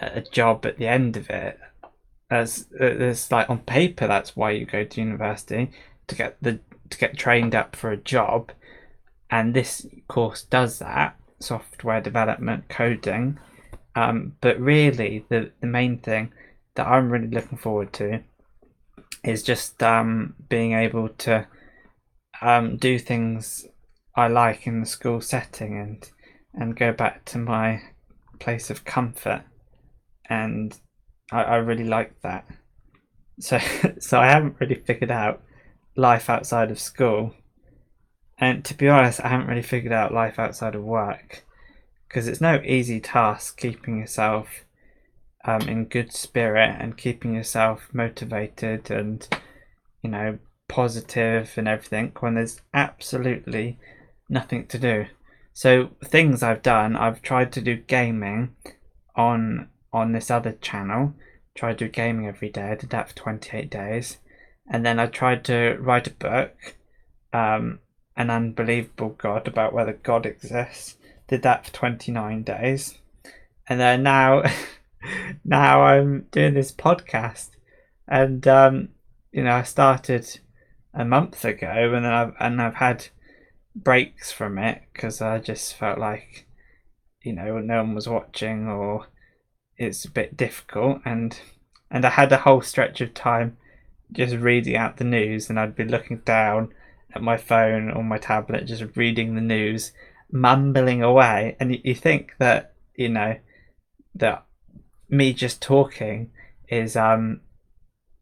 a 0.00 0.20
job 0.20 0.64
at 0.64 0.78
the 0.78 0.86
end 0.86 1.16
of 1.16 1.28
it. 1.30 1.58
As 2.30 2.66
it's 2.78 3.32
like 3.32 3.48
on 3.48 3.60
paper 3.60 4.06
that's 4.06 4.36
why 4.36 4.50
you 4.50 4.66
go 4.66 4.84
to 4.84 5.00
university 5.00 5.70
to 6.08 6.14
get 6.14 6.36
the 6.42 6.60
to 6.90 6.98
get 6.98 7.16
trained 7.16 7.54
up 7.54 7.74
for 7.74 7.90
a 7.90 7.96
job. 7.96 8.52
And 9.30 9.52
this 9.52 9.86
course 10.08 10.42
does 10.42 10.78
that 10.78 11.18
software 11.40 12.00
development 12.00 12.68
coding 12.68 13.38
um, 13.94 14.34
but 14.40 14.60
really 14.60 15.24
the, 15.28 15.50
the 15.60 15.66
main 15.66 15.98
thing 15.98 16.32
that 16.74 16.86
i'm 16.86 17.10
really 17.10 17.28
looking 17.28 17.58
forward 17.58 17.92
to 17.92 18.20
is 19.24 19.42
just 19.42 19.82
um, 19.82 20.34
being 20.48 20.72
able 20.72 21.08
to 21.08 21.46
um, 22.40 22.76
do 22.76 22.98
things 22.98 23.66
i 24.14 24.26
like 24.28 24.66
in 24.66 24.80
the 24.80 24.86
school 24.86 25.20
setting 25.20 25.78
and 25.78 26.10
and 26.54 26.76
go 26.76 26.92
back 26.92 27.24
to 27.24 27.38
my 27.38 27.80
place 28.38 28.70
of 28.70 28.84
comfort 28.84 29.42
and 30.28 30.78
I, 31.32 31.42
I 31.42 31.56
really 31.56 31.84
like 31.84 32.20
that. 32.22 32.46
So 33.40 33.58
so 33.98 34.20
I 34.20 34.26
haven't 34.26 34.56
really 34.60 34.76
figured 34.86 35.10
out 35.10 35.42
life 35.96 36.30
outside 36.30 36.70
of 36.70 36.78
school. 36.78 37.34
And 38.40 38.64
to 38.64 38.74
be 38.74 38.88
honest, 38.88 39.20
I 39.20 39.28
haven't 39.28 39.48
really 39.48 39.62
figured 39.62 39.92
out 39.92 40.14
life 40.14 40.38
outside 40.38 40.74
of 40.74 40.84
work 40.84 41.44
because 42.08 42.28
it's 42.28 42.40
no 42.40 42.60
easy 42.64 43.00
task 43.00 43.58
keeping 43.58 43.98
yourself 43.98 44.64
um, 45.44 45.62
in 45.62 45.86
good 45.86 46.12
spirit 46.12 46.76
and 46.78 46.96
keeping 46.96 47.34
yourself 47.34 47.88
motivated 47.92 48.90
and 48.90 49.26
you 50.02 50.10
know 50.10 50.38
positive 50.68 51.52
and 51.56 51.66
everything 51.66 52.12
when 52.20 52.34
there's 52.34 52.60
absolutely 52.74 53.78
nothing 54.28 54.66
to 54.66 54.78
do. 54.78 55.06
So 55.52 55.90
things 56.04 56.42
I've 56.42 56.62
done, 56.62 56.94
I've 56.94 57.22
tried 57.22 57.52
to 57.52 57.60
do 57.60 57.76
gaming 57.76 58.54
on 59.16 59.68
on 59.92 60.12
this 60.12 60.30
other 60.30 60.52
channel. 60.52 61.14
Tried 61.56 61.78
to 61.78 61.86
do 61.86 61.90
gaming 61.90 62.26
every 62.26 62.50
day. 62.50 62.70
I 62.70 62.74
did 62.76 62.90
that 62.90 63.08
for 63.08 63.16
28 63.16 63.68
days. 63.68 64.18
And 64.70 64.84
then 64.84 65.00
I 65.00 65.06
tried 65.06 65.44
to 65.46 65.76
write 65.80 66.06
a 66.06 66.10
book, 66.10 66.76
um, 67.32 67.80
An 68.18 68.28
Unbelievable 68.28 69.16
God, 69.16 69.48
about 69.48 69.72
whether 69.72 69.94
God 69.94 70.26
exists. 70.26 70.96
Did 71.28 71.42
that 71.42 71.64
for 71.66 71.72
29 71.72 72.42
days. 72.42 72.98
And 73.66 73.80
then 73.80 74.02
now, 74.02 74.42
now 75.44 75.82
I'm 75.82 76.26
doing 76.32 76.52
this 76.52 76.72
podcast. 76.72 77.50
And, 78.06 78.46
um, 78.46 78.88
you 79.32 79.44
know, 79.44 79.52
I 79.52 79.62
started 79.62 80.40
a 80.92 81.04
month 81.04 81.44
ago 81.44 81.94
and 81.94 82.06
I've, 82.06 82.34
and 82.40 82.60
I've 82.60 82.74
had 82.74 83.06
breaks 83.74 84.32
from 84.32 84.58
it 84.58 84.82
because 84.92 85.22
I 85.22 85.38
just 85.38 85.74
felt 85.74 85.98
like, 85.98 86.46
you 87.22 87.32
know, 87.32 87.58
no 87.58 87.78
one 87.78 87.94
was 87.94 88.08
watching 88.08 88.66
or 88.66 89.06
it's 89.76 90.04
a 90.04 90.10
bit 90.10 90.36
difficult 90.36 91.00
and 91.04 91.38
and 91.90 92.04
I 92.04 92.10
had 92.10 92.32
a 92.32 92.38
whole 92.38 92.60
stretch 92.60 93.00
of 93.00 93.14
time 93.14 93.56
just 94.12 94.34
reading 94.34 94.76
out 94.76 94.96
the 94.96 95.04
news 95.04 95.48
and 95.48 95.58
I'd 95.58 95.76
be 95.76 95.84
looking 95.84 96.18
down 96.18 96.74
at 97.18 97.22
my 97.22 97.36
phone 97.36 97.90
or 97.90 98.02
my 98.02 98.18
tablet 98.18 98.64
just 98.64 98.96
reading 98.96 99.34
the 99.34 99.40
news 99.40 99.92
mumbling 100.30 101.02
away. 101.02 101.56
And 101.58 101.72
you, 101.72 101.80
you 101.84 101.94
think 101.94 102.34
that 102.38 102.74
you 102.94 103.08
know 103.08 103.36
that 104.14 104.44
me 105.08 105.32
just 105.32 105.60
talking 105.60 106.30
is 106.68 106.96
um 106.96 107.40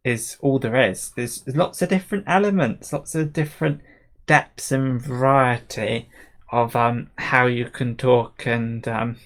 is 0.04 0.36
all 0.40 0.58
there 0.58 0.80
is. 0.90 1.12
There's, 1.16 1.46
lots 1.46 1.82
of 1.82 1.88
different 1.88 2.24
elements 2.26 2.92
lots 2.92 3.14
of 3.14 3.32
different 3.32 3.80
depths 4.26 4.72
and 4.72 5.00
variety 5.00 6.08
of 6.50 6.74
um 6.74 7.10
how 7.18 7.46
you 7.46 7.66
can 7.66 7.96
talk 7.96 8.46
and 8.46 8.86
um 8.88 9.16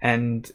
and 0.00 0.52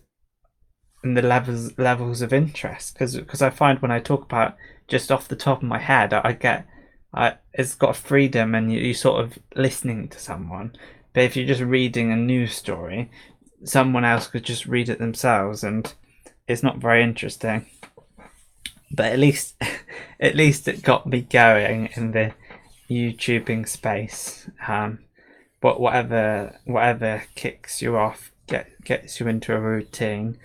and 1.04 1.18
the 1.18 1.22
levels 1.22 1.78
levels 1.78 2.22
of 2.22 2.32
interest. 2.32 2.94
Because 2.94 3.16
because 3.18 3.42
I 3.42 3.50
find 3.50 3.82
when 3.82 3.92
I 3.92 4.00
talk 4.00 4.24
about 4.24 4.56
just 4.88 5.12
off 5.12 5.28
the 5.28 5.36
top 5.36 5.58
of 5.58 5.68
my 5.68 5.80
head, 5.80 6.14
I, 6.14 6.22
I 6.24 6.34
get 6.34 6.68
I, 7.14 7.36
it's 7.54 7.76
got 7.76 7.96
freedom 7.96 8.56
and 8.56 8.72
you, 8.72 8.80
you 8.80 8.94
sort 8.94 9.24
of 9.24 9.38
listening 9.56 10.08
to 10.10 10.20
someone. 10.20 10.76
But 11.14 11.24
if 11.24 11.36
you're 11.36 11.48
just 11.48 11.62
reading 11.62 12.12
a 12.12 12.16
news 12.16 12.56
story, 12.56 13.12
someone 13.64 14.04
else 14.04 14.28
could 14.28 14.44
just 14.44 14.66
read 14.66 14.90
it 14.90 15.00
themselves, 15.00 15.64
and 15.64 15.94
it's 16.48 16.64
not 16.64 16.78
very 16.78 17.04
interesting. 17.04 17.68
But 18.92 19.14
at 19.14 19.20
least, 19.20 19.56
at 20.20 20.36
least 20.36 20.68
it 20.68 20.82
got 20.82 21.06
me 21.06 21.22
going 21.22 21.90
in 21.96 22.12
the 22.12 22.34
YouTubing 22.90 23.68
space. 23.68 24.50
Um, 24.68 25.00
but 25.62 25.80
whatever 25.80 26.60
whatever 26.66 27.24
kicks 27.36 27.82
you 27.82 27.96
off, 27.96 28.32
get 28.48 28.84
gets 28.84 29.20
you 29.20 29.28
into 29.28 29.54
a 29.54 29.60
routine 29.60 30.38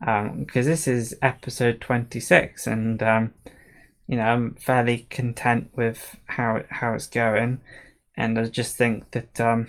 because 0.00 0.66
um, 0.66 0.70
this 0.70 0.88
is 0.88 1.16
episode 1.22 1.80
26 1.80 2.66
and 2.66 3.02
um, 3.02 3.32
you 4.06 4.16
know 4.16 4.24
i'm 4.24 4.54
fairly 4.54 5.06
content 5.10 5.70
with 5.74 6.16
how 6.26 6.56
it, 6.56 6.66
how 6.70 6.94
it's 6.94 7.06
going 7.06 7.60
and 8.16 8.38
i 8.38 8.44
just 8.44 8.76
think 8.76 9.10
that 9.12 9.40
um, 9.40 9.66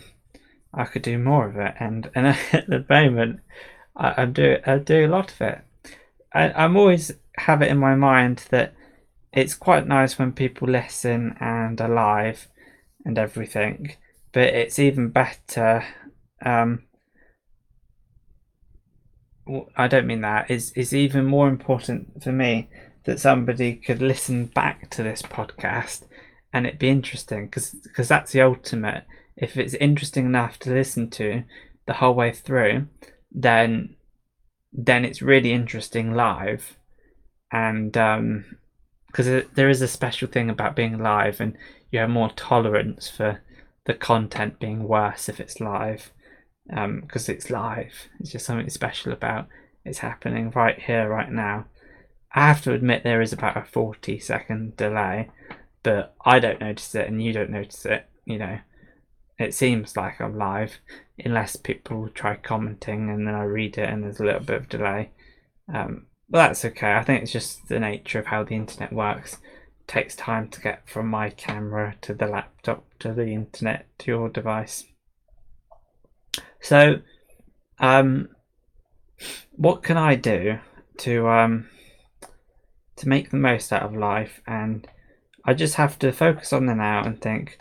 i 0.74 0.84
could 0.86 1.02
do 1.02 1.18
more 1.18 1.48
of 1.48 1.58
it 1.58 1.74
and 1.80 2.10
and 2.16 2.28
at 2.54 2.68
the 2.68 2.86
moment 2.90 3.40
i, 3.96 4.24
I 4.24 4.26
do 4.26 4.58
i 4.66 4.78
do 4.78 5.06
a 5.06 5.08
lot 5.08 5.32
of 5.32 5.42
it 5.42 5.60
I, 6.34 6.52
i'm 6.52 6.78
always 6.78 7.12
have 7.38 7.62
it 7.62 7.70
in 7.70 7.78
my 7.78 7.96
mind 7.96 8.46
that 8.50 8.74
it's 9.34 9.54
quite 9.54 9.86
nice 9.88 10.18
when 10.18 10.32
people 10.32 10.68
listen 10.70 11.36
and 11.40 11.80
are 11.82 11.90
live 11.90 12.48
and 13.04 13.18
everything 13.18 13.96
but 14.32 14.44
it's 14.44 14.80
even 14.80 15.10
better 15.10 15.84
um, 16.46 16.84
I 19.76 19.88
don't 19.88 20.08
mean 20.08 20.22
that. 20.22 20.50
Is 20.50 20.72
is 20.72 20.94
even 20.94 21.26
more 21.26 21.48
important 21.48 22.24
for 22.24 22.32
me 22.32 22.70
that 23.06 23.20
somebody 23.20 23.76
could 23.76 24.02
listen 24.02 24.46
back 24.46 24.90
to 24.92 25.04
this 25.04 25.22
podcast 25.22 26.04
and 26.56 26.66
it'd 26.66 26.80
be 26.80 26.88
interesting 26.88 27.48
because 27.48 28.08
that's 28.08 28.32
the 28.32 28.42
ultimate. 28.42 29.04
If 29.36 29.58
it's 29.58 29.74
interesting 29.74 30.26
enough 30.26 30.58
to 30.60 30.74
listen 30.74 31.10
to 31.12 31.44
the 31.86 31.96
whole 31.96 32.14
way 32.14 32.32
through, 32.32 32.88
then 33.30 33.98
then 34.72 35.04
it's 35.04 35.22
really 35.22 35.52
interesting 35.52 36.14
live, 36.14 36.78
and 37.52 37.92
because 37.92 39.28
um, 39.28 39.44
there 39.56 39.70
is 39.70 39.82
a 39.82 39.88
special 39.90 40.30
thing 40.30 40.50
about 40.50 40.78
being 40.78 40.98
live, 40.98 41.42
and 41.42 41.58
you 41.92 42.00
have 42.00 42.10
more 42.10 42.30
tolerance 42.30 43.10
for 43.10 43.42
the 43.84 43.94
content 43.94 44.58
being 44.58 44.88
worse 44.88 45.28
if 45.28 45.42
it's 45.42 45.60
live 45.60 46.14
because 46.68 47.30
um, 47.30 47.36
it's 47.36 47.50
live. 47.50 48.08
It's 48.22 48.32
just 48.32 48.46
something 48.46 48.70
special 48.70 49.12
about 49.12 49.50
it's 49.84 50.00
happening 50.00 50.52
right 50.52 50.82
here, 50.82 51.10
right 51.10 51.32
now. 51.32 51.66
I 52.34 52.48
have 52.48 52.62
to 52.64 52.74
admit 52.74 53.04
there 53.04 53.22
is 53.22 53.34
about 53.34 53.58
a 53.58 53.64
40 53.64 54.20
second 54.20 54.76
delay, 54.76 55.30
but 55.84 56.16
I 56.26 56.40
don't 56.40 56.60
notice 56.60 56.94
it 56.96 57.08
and 57.08 57.24
you 57.24 57.32
don't 57.32 57.50
notice 57.50 57.86
it. 57.86 58.08
You 58.26 58.40
know, 58.40 58.60
it 59.38 59.54
seems 59.54 59.96
like 59.96 60.20
I'm 60.20 60.38
live 60.38 60.80
unless 61.18 61.56
people 61.56 62.10
try 62.10 62.36
commenting 62.36 63.10
and 63.10 63.28
then 63.28 63.36
I 63.36 63.44
read 63.44 63.78
it 63.78 63.90
and 63.90 64.04
there's 64.04 64.20
a 64.20 64.26
little 64.26 64.42
bit 64.42 64.58
of 64.58 64.70
delay. 64.70 65.12
Um, 65.74 66.08
but 66.30 66.48
that's 66.48 66.66
okay. 66.66 66.94
I 66.94 67.04
think 67.04 67.24
it's 67.24 67.32
just 67.32 67.68
the 67.68 67.80
nature 67.80 68.20
of 68.20 68.28
how 68.28 68.44
the 68.44 68.56
internet 68.56 68.92
works. 68.92 69.34
It 69.34 69.88
takes 69.88 70.16
time 70.16 70.50
to 70.50 70.62
get 70.62 70.90
from 70.90 71.08
my 71.08 71.30
camera 71.30 71.96
to 72.02 72.14
the 72.14 72.28
laptop 72.28 72.86
to 73.00 73.14
the 73.14 73.28
internet 73.28 73.86
to 74.00 74.12
your 74.12 74.30
device. 74.30 74.86
So, 76.62 77.02
um, 77.80 78.30
what 79.52 79.84
can 79.84 79.98
I 79.98 80.16
do 80.16 80.60
to 80.98 81.28
um, 81.28 81.70
to 82.98 83.10
make 83.10 83.30
the 83.30 83.38
most 83.38 83.72
out 83.74 83.84
of 83.84 83.96
life? 83.96 84.42
And 84.48 84.88
I 85.44 85.54
just 85.54 85.76
have 85.76 86.00
to 86.00 86.12
focus 86.12 86.54
on 86.54 86.66
the 86.66 86.76
now 86.76 87.04
and 87.04 87.22
think, 87.22 87.58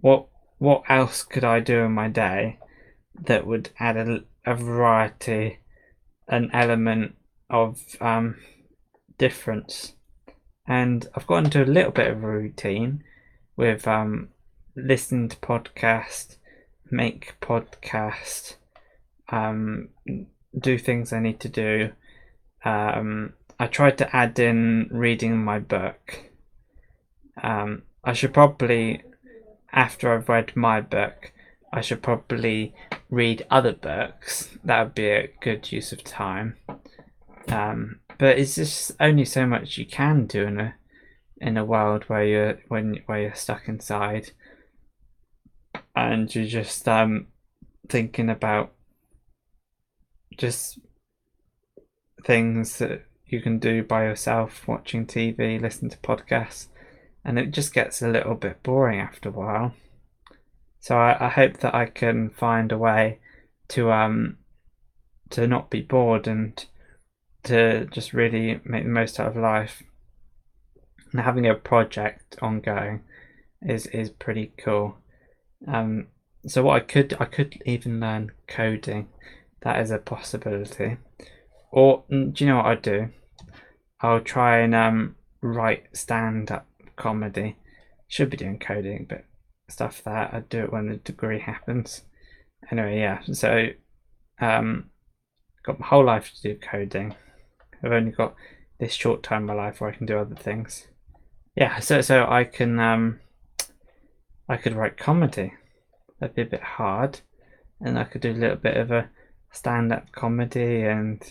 what 0.00 0.26
what 0.58 0.82
else 0.88 1.22
could 1.22 1.44
I 1.44 1.60
do 1.60 1.80
in 1.80 1.92
my 1.92 2.08
day 2.08 2.58
that 3.22 3.46
would 3.46 3.70
add 3.78 3.96
a, 3.96 4.24
a 4.44 4.54
variety, 4.54 5.60
an 6.28 6.50
element 6.52 7.16
of 7.48 7.80
um, 8.00 8.36
difference? 9.18 9.94
And 10.66 11.08
I've 11.14 11.26
got 11.26 11.44
into 11.44 11.62
a 11.62 11.64
little 11.64 11.92
bit 11.92 12.08
of 12.08 12.22
a 12.22 12.26
routine 12.26 13.02
with 13.56 13.88
um, 13.88 14.28
listening 14.76 15.28
to 15.30 15.36
podcasts 15.38 16.36
make 16.90 17.34
podcast, 17.40 18.56
um, 19.30 19.88
do 20.58 20.78
things 20.78 21.12
I 21.12 21.20
need 21.20 21.40
to 21.40 21.48
do. 21.48 21.90
Um, 22.64 23.34
I 23.60 23.66
tried 23.66 23.98
to 23.98 24.16
add 24.16 24.38
in 24.38 24.88
reading 24.90 25.44
my 25.44 25.58
book. 25.58 26.30
Um, 27.42 27.82
I 28.02 28.14
should 28.14 28.32
probably, 28.32 29.02
after 29.70 30.14
I've 30.14 30.30
read 30.30 30.56
my 30.56 30.80
book, 30.80 31.30
I 31.70 31.82
should 31.82 32.02
probably 32.02 32.74
read 33.10 33.46
other 33.50 33.74
books. 33.74 34.56
That 34.64 34.82
would 34.82 34.94
be 34.94 35.10
a 35.10 35.30
good 35.42 35.70
use 35.70 35.92
of 35.92 36.02
time. 36.02 36.56
Um, 37.48 38.00
but 38.16 38.38
it's 38.38 38.54
just 38.54 38.92
only 38.98 39.26
so 39.26 39.44
much 39.44 39.76
you 39.76 39.84
can 39.84 40.26
do 40.26 40.46
in 40.46 40.58
a 40.58 40.74
in 41.38 41.58
a 41.58 41.64
world 41.64 42.04
where 42.04 42.24
you're 42.24 42.60
when 42.68 43.02
where 43.04 43.20
you're 43.20 43.34
stuck 43.34 43.68
inside 43.68 44.30
and 45.94 46.34
you're 46.34 46.46
just 46.46 46.88
um, 46.88 47.26
thinking 47.90 48.30
about 48.30 48.72
just 50.38 50.78
things 52.24 52.78
that 52.78 53.04
you 53.32 53.40
can 53.40 53.58
do 53.58 53.82
by 53.82 54.04
yourself, 54.04 54.66
watching 54.66 55.06
TV, 55.06 55.60
listening 55.60 55.90
to 55.90 55.98
podcasts, 55.98 56.68
and 57.24 57.38
it 57.38 57.50
just 57.50 57.74
gets 57.74 58.02
a 58.02 58.08
little 58.08 58.34
bit 58.34 58.62
boring 58.62 59.00
after 59.00 59.28
a 59.28 59.32
while. 59.32 59.74
So 60.80 60.96
I, 60.96 61.26
I 61.26 61.28
hope 61.28 61.58
that 61.58 61.74
I 61.74 61.86
can 61.86 62.30
find 62.30 62.72
a 62.72 62.78
way 62.78 63.18
to 63.68 63.92
um 63.92 64.38
to 65.30 65.46
not 65.46 65.70
be 65.70 65.80
bored 65.80 66.26
and 66.26 66.64
to 67.44 67.86
just 67.86 68.12
really 68.12 68.60
make 68.64 68.84
the 68.84 68.90
most 68.90 69.20
out 69.20 69.28
of 69.28 69.36
life. 69.36 69.82
And 71.12 71.20
having 71.20 71.46
a 71.46 71.54
project 71.54 72.36
ongoing 72.40 73.02
is 73.62 73.86
is 73.86 74.10
pretty 74.10 74.52
cool. 74.56 74.96
Um, 75.68 76.08
so 76.46 76.62
what 76.62 76.76
I 76.76 76.80
could 76.80 77.16
I 77.20 77.26
could 77.26 77.62
even 77.66 78.00
learn 78.00 78.32
coding. 78.46 79.08
That 79.62 79.80
is 79.80 79.90
a 79.90 79.98
possibility. 79.98 80.96
Or 81.70 82.04
mm, 82.10 82.32
do 82.34 82.44
you 82.44 82.50
know 82.50 82.56
what 82.58 82.66
I'd 82.66 82.82
do? 82.82 83.10
I'll 84.02 84.20
try 84.20 84.58
and 84.58 84.74
um, 84.74 85.16
write 85.40 85.84
stand 85.92 86.50
up 86.50 86.66
comedy. 86.96 87.56
Should 88.08 88.30
be 88.30 88.36
doing 88.36 88.58
coding, 88.58 89.06
but 89.08 89.24
stuff 89.68 90.02
that 90.04 90.34
I'd 90.34 90.48
do 90.48 90.64
it 90.64 90.72
when 90.72 90.88
the 90.88 90.96
degree 90.96 91.40
happens. 91.40 92.02
Anyway, 92.70 92.98
yeah. 92.98 93.20
So 93.32 93.68
um, 94.40 94.90
got 95.64 95.78
my 95.78 95.86
whole 95.86 96.04
life 96.04 96.32
to 96.34 96.42
do 96.42 96.58
coding. 96.58 97.14
I've 97.82 97.92
only 97.92 98.10
got 98.10 98.34
this 98.78 98.92
short 98.94 99.22
time 99.22 99.42
in 99.42 99.46
my 99.46 99.54
life 99.54 99.80
where 99.80 99.90
I 99.90 99.94
can 99.94 100.06
do 100.06 100.18
other 100.18 100.34
things. 100.34 100.88
Yeah, 101.54 101.78
so 101.80 102.00
so 102.00 102.26
I 102.28 102.44
can 102.44 102.78
um 102.78 103.20
I 104.48 104.56
could 104.56 104.74
write 104.74 104.96
comedy. 104.96 105.54
That'd 106.18 106.36
be 106.36 106.42
a 106.42 106.46
bit 106.46 106.62
hard. 106.62 107.20
And 107.80 107.98
I 107.98 108.04
could 108.04 108.20
do 108.20 108.32
a 108.32 108.34
little 108.34 108.56
bit 108.56 108.76
of 108.76 108.90
a 108.90 109.10
stand 109.52 109.92
up 109.92 110.12
comedy 110.12 110.82
and 110.82 111.22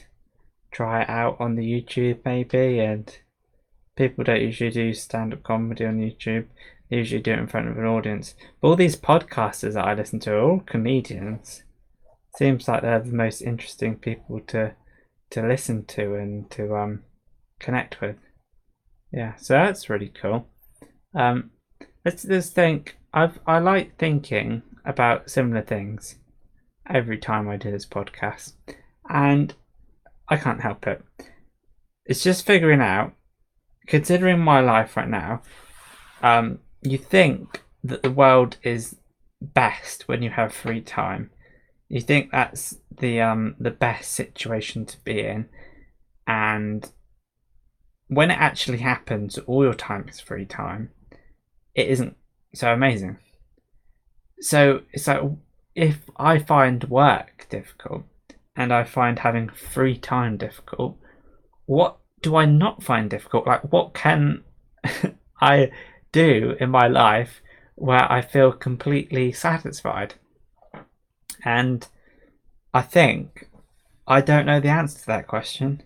try 0.72 1.02
it 1.02 1.10
out 1.10 1.38
on 1.40 1.56
the 1.56 1.64
YouTube 1.64 2.20
maybe 2.26 2.80
and 2.80 3.18
people 3.96 4.24
don't 4.24 4.42
usually 4.42 4.72
do 4.72 4.94
stand 4.94 5.34
up 5.34 5.44
comedy 5.44 5.86
on 5.86 5.98
YouTube. 5.98 6.46
They 6.90 6.98
usually 6.98 7.22
do 7.22 7.34
it 7.34 7.40
in 7.40 7.48
front 7.48 7.68
of 7.68 7.78
an 7.78 7.86
audience. 7.86 8.34
But 8.62 8.68
all 8.70 8.76
these 8.76 8.96
podcasters 8.96 9.74
that 9.74 9.86
I 9.86 9.94
listen 9.94 10.20
to 10.22 10.34
are 10.34 10.42
all 10.42 10.60
comedians. 10.62 11.64
Seems 12.38 12.68
like 12.68 12.82
they're 12.82 13.00
the 13.00 13.12
most 13.12 13.42
interesting 13.42 13.98
people 13.98 14.40
to 14.48 14.74
to 15.32 15.48
listen 15.48 15.86
to 15.86 16.16
and 16.16 16.50
to 16.52 16.76
um 16.76 17.04
connect 17.60 18.02
with. 18.02 18.16
Yeah, 19.12 19.36
so 19.36 19.54
that's 19.54 19.90
really 19.90 20.10
cool. 20.10 20.48
Um, 21.14 21.52
let's 22.06 22.24
just 22.24 22.54
think. 22.54 22.96
I've 23.14 23.40
I 23.46 23.58
like 23.60 23.98
thinking 23.98 24.62
about 24.86 25.30
similar 25.30 25.64
things 25.64 26.16
every 26.88 27.18
time 27.18 27.50
I 27.50 27.58
do 27.58 27.72
this 27.72 27.86
podcast, 27.86 28.54
and 29.10 29.54
I 30.30 30.38
can't 30.38 30.62
help 30.62 30.88
it. 30.88 31.04
It's 32.06 32.24
just 32.24 32.46
figuring 32.46 32.82
out, 32.82 33.14
considering 33.88 34.40
my 34.40 34.60
life 34.60 34.96
right 34.96 35.10
now. 35.10 35.42
Um, 36.22 36.60
you 36.82 36.98
think 36.98 37.64
that 37.84 38.04
the 38.04 38.12
world 38.12 38.58
is 38.64 38.96
best 39.42 40.08
when 40.08 40.22
you 40.22 40.30
have 40.30 40.54
free 40.54 40.82
time. 40.82 41.32
You 41.88 42.02
think 42.02 42.32
that's 42.32 42.78
the 42.92 43.22
um 43.22 43.56
the 43.60 43.72
best 43.72 44.12
situation 44.12 44.86
to 44.86 45.04
be 45.04 45.22
in, 45.22 45.50
and 46.28 46.92
when 48.08 48.32
it 48.32 48.40
actually 48.40 48.80
happens, 48.80 49.38
all 49.40 49.64
your 49.64 49.74
time 49.74 50.08
is 50.08 50.20
free 50.20 50.46
time. 50.46 50.92
It 51.74 51.88
isn't 51.88 52.16
so 52.54 52.74
amazing. 52.74 53.18
So 54.42 54.82
it's 54.92 55.08
like 55.08 55.22
if 55.76 56.10
I 56.18 56.40
find 56.40 56.84
work 56.86 57.48
difficult 57.50 58.04
and 58.60 58.74
I 58.74 58.84
find 58.84 59.18
having 59.18 59.48
free 59.48 59.98
time 59.98 60.36
difficult, 60.36 60.98
what 61.66 61.98
do 62.22 62.36
I 62.36 62.44
not 62.44 62.84
find 62.84 63.10
difficult? 63.10 63.48
Like, 63.48 63.72
what 63.72 63.94
can 63.94 64.44
I 65.42 65.72
do 66.12 66.58
in 66.60 66.70
my 66.70 66.88
life 66.88 67.42
where 67.76 68.12
I 68.12 68.22
feel 68.22 68.52
completely 68.52 69.32
satisfied? 69.32 70.16
And 71.46 71.88
I 72.74 72.82
think 72.82 73.50
I 74.06 74.20
don't 74.20 74.46
know 74.46 74.60
the 74.60 74.68
answer 74.68 75.00
to 75.00 75.08
that 75.08 75.28
question. 75.28 75.82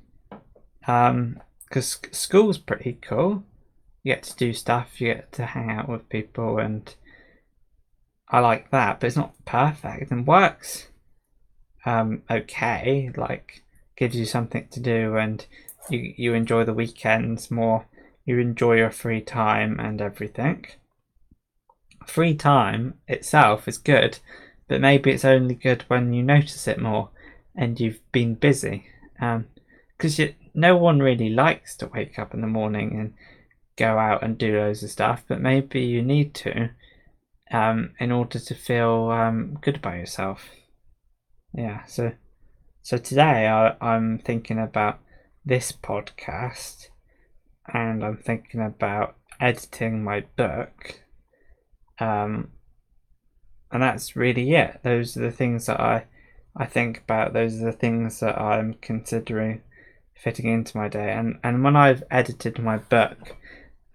Um, 0.88 1.40
because 1.70 2.00
school's 2.12 2.58
pretty 2.58 2.98
cool. 3.02 3.44
You 4.02 4.16
get 4.16 4.24
to 4.24 4.36
do 4.36 4.52
stuff, 4.52 5.00
you 5.00 5.14
get 5.14 5.32
to 5.34 5.46
hang 5.46 5.70
out 5.70 5.88
with 5.88 6.10
people, 6.10 6.58
and 6.58 6.94
I 8.30 8.40
like 8.40 8.72
that, 8.72 9.00
but 9.00 9.08
it's 9.08 9.16
not 9.16 9.34
perfect 9.46 10.12
and 10.12 10.26
works 10.26 10.88
um, 11.86 12.24
okay. 12.30 13.12
Like, 13.16 13.64
gives 13.96 14.16
you 14.16 14.26
something 14.26 14.68
to 14.72 14.80
do, 14.80 15.16
and 15.18 15.46
you, 15.90 16.14
you 16.18 16.34
enjoy 16.34 16.64
the 16.64 16.74
weekends 16.74 17.52
more, 17.52 17.86
you 18.26 18.40
enjoy 18.40 18.78
your 18.78 18.92
free 18.92 19.22
time 19.22 19.80
and 19.80 20.02
everything. 20.02 20.66
Free 22.06 22.36
time 22.36 22.96
itself 23.08 23.68
is 23.68 23.78
good, 23.78 24.20
but 24.68 24.82
maybe 24.82 25.12
it's 25.12 25.26
only 25.26 25.56
good 25.56 25.84
when 25.88 26.14
you 26.14 26.24
notice 26.24 26.68
it 26.68 26.80
more 26.80 27.10
and 27.56 27.80
you've 27.80 28.00
been 28.12 28.36
busy. 28.36 28.86
Because 29.20 30.20
um, 30.20 30.30
no 30.54 30.76
one 30.78 31.00
really 31.00 31.30
likes 31.30 31.76
to 31.78 31.88
wake 31.88 32.18
up 32.18 32.34
in 32.34 32.42
the 32.42 32.48
morning 32.48 33.00
and 33.00 33.14
go 33.78 33.98
out 33.98 34.24
and 34.24 34.38
do 34.38 34.58
loads 34.58 34.84
of 34.84 34.90
stuff, 34.90 35.24
but 35.28 35.42
maybe 35.42 35.82
you 35.82 36.02
need 36.02 36.34
to 36.36 36.70
um, 37.52 37.92
in 38.00 38.12
order 38.12 38.40
to 38.40 38.56
feel 38.56 39.10
um, 39.12 39.58
good 39.62 39.78
about 39.78 39.98
yourself. 39.98 40.50
Yeah, 41.54 41.86
so 41.86 42.14
so 42.82 42.98
today 42.98 43.48
I, 43.48 43.76
I'm 43.80 44.18
thinking 44.18 44.58
about 44.58 45.00
this 45.46 45.72
podcast 45.72 46.88
and 47.72 48.04
I'm 48.04 48.18
thinking 48.18 48.62
about 48.62 49.16
editing 49.40 50.04
my 50.04 50.22
book. 50.36 51.02
Um, 52.00 52.50
and 53.72 53.84
that's 53.84 54.16
really 54.16 54.54
it. 54.56 54.80
Those 54.84 55.16
are 55.16 55.22
the 55.22 55.32
things 55.32 55.68
that 55.68 55.80
I 55.80 56.06
I 56.56 56.66
think 56.66 57.00
about. 57.00 57.34
Those 57.34 57.62
are 57.62 57.66
the 57.66 57.72
things 57.72 58.20
that 58.22 58.40
I'm 58.40 58.76
considering 58.82 59.62
fitting 60.16 60.48
into 60.48 60.76
my 60.76 60.88
day. 60.88 61.12
And 61.12 61.40
and 61.44 61.64
when 61.64 61.76
I've 61.76 62.04
edited 62.10 62.58
my 62.58 62.78
book 62.78 63.36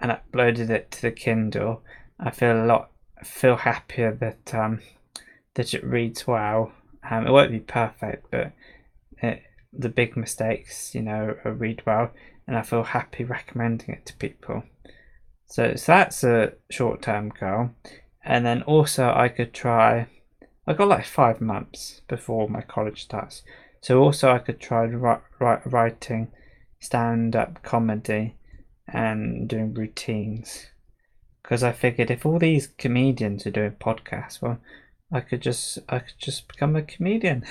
and 0.01 0.13
uploaded 0.13 0.71
it 0.71 0.93
to 0.93 1.03
the 1.03 1.11
Kindle, 1.11 1.83
I 2.21 2.31
feel 2.31 2.53
a 2.53 2.67
lot 2.67 2.91
feel 3.25 3.57
happier 3.57 4.15
that 4.15 4.55
um 4.55 4.81
that 5.55 5.75
it 5.75 5.83
reads 5.83 6.25
well. 6.25 6.73
Um, 7.11 7.27
it 7.27 7.31
won't 7.31 7.53
be 7.53 7.61
perfect, 7.61 8.31
but 8.31 8.53
it, 9.23 9.43
the 9.73 9.89
big 9.89 10.17
mistakes, 10.17 10.95
you 10.95 11.03
know, 11.03 11.37
are 11.45 11.53
read 11.53 11.83
well, 11.87 12.11
and 12.47 12.57
I 12.57 12.63
feel 12.63 12.83
happy 12.83 13.25
recommending 13.25 13.95
it 13.95 14.07
to 14.07 14.17
people. 14.17 14.65
So, 15.47 15.75
so 15.77 15.93
that's 15.93 16.25
a 16.25 16.53
short 16.71 17.03
term 17.03 17.31
goal, 17.31 17.71
and 18.25 18.45
then 18.45 18.63
also 18.63 19.13
I 19.15 19.29
could 19.29 19.55
try. 19.55 20.09
I 20.67 20.75
got 20.75 20.89
like 20.89 21.07
five 21.07 21.41
months 21.41 22.03
before 22.09 22.49
my 22.49 22.61
college 22.61 23.03
starts, 23.03 23.43
so 23.81 24.03
also 24.03 24.31
I 24.31 24.39
could 24.39 24.61
try 24.61 24.85
writing 25.39 26.31
stand 26.81 27.35
up 27.35 27.63
comedy 27.63 28.37
and 28.87 29.49
doing 29.49 29.75
routines. 29.75 30.67
Because 31.43 31.63
I 31.63 31.73
figured 31.73 32.11
if 32.11 32.27
all 32.27 32.39
these 32.39 32.67
comedians 32.67 33.47
are 33.47 33.51
doing 33.51 33.73
podcasts, 33.73 34.43
well, 34.43 34.59
I 35.13 35.21
could 35.21 35.41
just 35.41 35.79
I 35.89 36.01
could 36.01 36.19
just 36.19 36.49
become 36.49 36.77
a 36.77 36.83
comedian. 36.83 37.45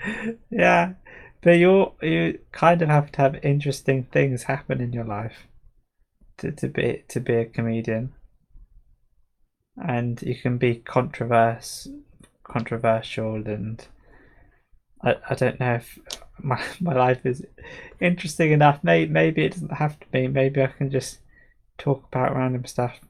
yeah, 0.50 0.94
but 1.42 1.52
you 1.52 1.92
you 2.02 2.38
kind 2.52 2.82
of 2.82 2.88
have 2.88 3.12
to 3.12 3.22
have 3.22 3.44
interesting 3.44 4.04
things 4.04 4.44
happen 4.44 4.80
in 4.80 4.92
your 4.92 5.04
life 5.04 5.46
to, 6.38 6.52
to 6.52 6.68
be 6.68 7.04
to 7.08 7.20
be 7.20 7.34
a 7.34 7.44
comedian, 7.44 8.12
and 9.76 10.20
you 10.22 10.34
can 10.34 10.58
be 10.58 10.76
controversial, 10.76 12.00
controversial 12.44 13.34
and 13.46 13.86
I, 15.02 15.16
I 15.30 15.34
don't 15.34 15.60
know 15.60 15.74
if 15.74 15.98
my, 16.38 16.62
my 16.80 16.94
life 16.94 17.24
is 17.24 17.44
interesting 18.00 18.52
enough. 18.52 18.80
Maybe, 18.82 19.10
maybe 19.10 19.44
it 19.44 19.52
doesn't 19.52 19.72
have 19.72 19.98
to 20.00 20.06
be. 20.08 20.26
Maybe 20.26 20.62
I 20.62 20.66
can 20.66 20.90
just 20.90 21.18
talk 21.78 22.04
about 22.08 22.34
random 22.34 22.64
stuff. 22.64 23.00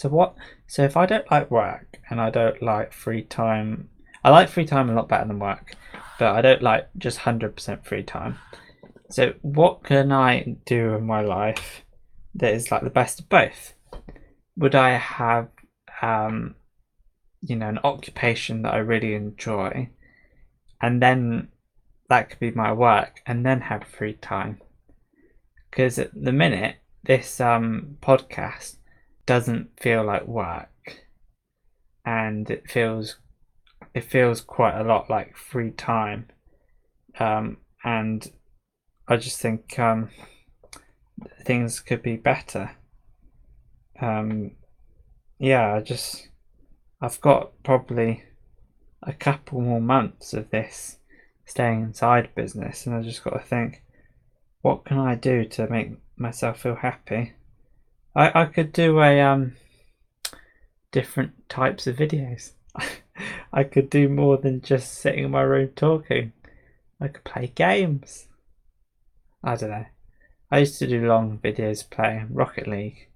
So 0.00 0.08
what? 0.08 0.34
So 0.66 0.82
if 0.82 0.96
I 0.96 1.04
don't 1.04 1.30
like 1.30 1.50
work 1.50 1.98
and 2.08 2.22
I 2.22 2.30
don't 2.30 2.62
like 2.62 2.94
free 2.94 3.22
time, 3.22 3.90
I 4.24 4.30
like 4.30 4.48
free 4.48 4.64
time 4.64 4.88
a 4.88 4.94
lot 4.94 5.10
better 5.10 5.28
than 5.28 5.38
work, 5.38 5.74
but 6.18 6.34
I 6.34 6.40
don't 6.40 6.62
like 6.62 6.88
just 6.96 7.18
hundred 7.18 7.54
percent 7.54 7.84
free 7.84 8.02
time. 8.02 8.38
So 9.10 9.34
what 9.42 9.84
can 9.84 10.10
I 10.10 10.56
do 10.64 10.94
in 10.94 11.04
my 11.04 11.20
life 11.20 11.84
that 12.36 12.54
is 12.54 12.70
like 12.70 12.82
the 12.82 12.88
best 12.88 13.20
of 13.20 13.28
both? 13.28 13.74
Would 14.56 14.74
I 14.74 14.96
have, 14.96 15.48
um, 16.00 16.54
you 17.42 17.56
know, 17.56 17.68
an 17.68 17.80
occupation 17.84 18.62
that 18.62 18.72
I 18.72 18.78
really 18.78 19.12
enjoy? 19.14 19.90
and 20.80 21.02
then 21.02 21.48
that 22.08 22.30
could 22.30 22.40
be 22.40 22.50
my 22.52 22.72
work 22.72 23.20
and 23.26 23.44
then 23.44 23.60
have 23.60 23.84
free 23.84 24.14
time 24.14 24.58
because 25.70 25.98
at 25.98 26.10
the 26.14 26.32
minute 26.32 26.76
this 27.04 27.38
um 27.38 27.98
podcast 28.00 28.76
doesn't 29.30 29.68
feel 29.80 30.04
like 30.04 30.26
work 30.26 31.06
and 32.04 32.50
it 32.50 32.68
feels 32.68 33.16
it 33.94 34.04
feels 34.04 34.40
quite 34.40 34.78
a 34.78 34.84
lot 34.84 35.08
like 35.08 35.36
free 35.36 35.70
time 35.70 36.26
um 37.18 37.56
and 37.84 38.32
I 39.10 39.16
just 39.16 39.40
think 39.40 39.76
um, 39.76 40.10
things 41.42 41.80
could 41.80 42.00
be 42.00 42.14
better. 42.14 42.76
Um, 44.00 44.52
yeah, 45.36 45.74
I 45.74 45.80
just 45.80 46.28
I've 47.00 47.20
got 47.20 47.60
probably 47.64 48.22
a 49.02 49.12
couple 49.12 49.60
more 49.62 49.80
months 49.80 50.32
of 50.32 50.50
this 50.50 50.98
staying 51.44 51.82
inside 51.82 52.36
business, 52.36 52.86
and 52.86 52.94
I 52.94 53.02
just 53.02 53.24
got 53.24 53.32
to 53.32 53.44
think, 53.44 53.82
what 54.62 54.84
can 54.84 54.98
I 54.98 55.16
do 55.16 55.44
to 55.44 55.68
make 55.68 55.90
myself 56.16 56.60
feel 56.60 56.76
happy? 56.76 57.32
I 58.14 58.42
I 58.42 58.44
could 58.46 58.72
do 58.72 59.00
a 59.00 59.20
um 59.20 59.56
different 60.92 61.48
types 61.48 61.86
of 61.86 61.96
videos. 61.96 62.52
I 63.52 63.64
could 63.64 63.90
do 63.90 64.08
more 64.08 64.38
than 64.38 64.60
just 64.60 64.94
sitting 64.94 65.24
in 65.24 65.30
my 65.30 65.42
room 65.42 65.70
talking. 65.74 66.32
I 67.00 67.08
could 67.08 67.24
play 67.24 67.52
games. 67.54 68.28
I 69.42 69.56
don't 69.56 69.70
know. 69.70 69.86
I 70.50 70.58
used 70.58 70.78
to 70.80 70.86
do 70.86 71.06
long 71.06 71.38
videos 71.38 71.88
playing 71.88 72.28
Rocket 72.32 72.66
League, 72.66 73.08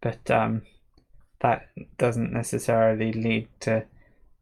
but 0.00 0.30
um, 0.30 0.62
that 1.40 1.68
doesn't 1.98 2.32
necessarily 2.32 3.12
lead 3.12 3.48
to 3.60 3.84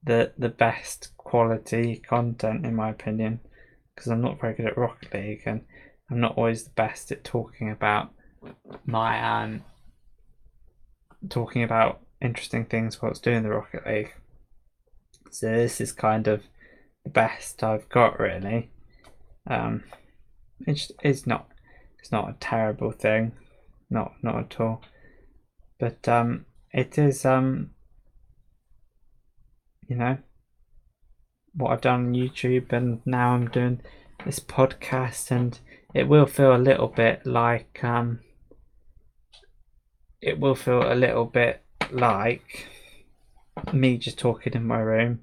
the 0.05 0.33
the 0.39 0.49
best 0.49 1.11
quality 1.17 1.97
content 1.97 2.65
in 2.65 2.75
my 2.75 2.91
opinion 2.91 3.41
because 3.95 4.11
I'm 4.11 4.21
not 4.21 4.41
very 4.41 4.55
good 4.55 4.67
at 4.67 4.79
Rocket 4.79 5.13
League 5.13 5.43
and 5.47 5.63
I'm 6.11 6.21
not 6.21 6.37
always 6.37 6.65
the 6.65 6.71
best 6.71 7.11
at 7.11 7.25
talking 7.25 7.71
about 7.71 8.13
my 8.85 9.43
um 9.43 9.65
talking 11.29 11.63
about 11.63 12.01
interesting 12.21 12.65
things 12.65 13.01
whilst 13.01 13.23
doing 13.23 13.43
the 13.43 13.51
Rocket 13.51 13.87
League. 13.87 14.15
So 15.31 15.51
this 15.51 15.81
is 15.81 15.93
kind 15.93 16.27
of 16.29 16.43
the 17.05 17.11
best 17.11 17.63
I've 17.63 17.89
got 17.89 18.19
really. 18.19 18.71
Um, 19.49 19.85
it's 20.67 20.91
it's 21.03 21.27
not 21.27 21.49
it's 21.99 22.11
not 22.11 22.31
a 22.31 22.37
terrible 22.41 22.93
thing, 22.93 23.33
not 23.91 24.13
not 24.23 24.39
at 24.39 24.61
all. 24.61 24.83
But 25.79 26.09
um, 26.09 26.47
it 26.73 26.97
is 26.97 27.25
um, 27.25 27.71
you 29.89 29.97
know, 29.97 30.19
what 31.55 31.73
I've 31.73 31.81
done 31.81 32.07
on 32.07 32.15
YouTube, 32.15 32.73
and 32.73 33.01
now 33.05 33.31
I'm 33.31 33.49
doing 33.49 33.81
this 34.25 34.41
podcast, 34.41 35.31
and 35.31 35.59
it 35.95 36.09
will 36.09 36.27
feel 36.27 36.55
a 36.55 36.59
little 36.59 36.89
bit 36.89 37.27
like 37.27 37.83
um, 37.85 38.21
it 40.27 40.41
will 40.41 40.57
feel 40.57 40.83
a 40.93 40.95
little 40.95 41.25
bit 41.25 41.63
like 41.93 42.67
me 43.73 43.97
just 43.97 44.19
talking 44.19 44.55
in 44.55 44.67
my 44.67 44.81
room. 44.81 45.21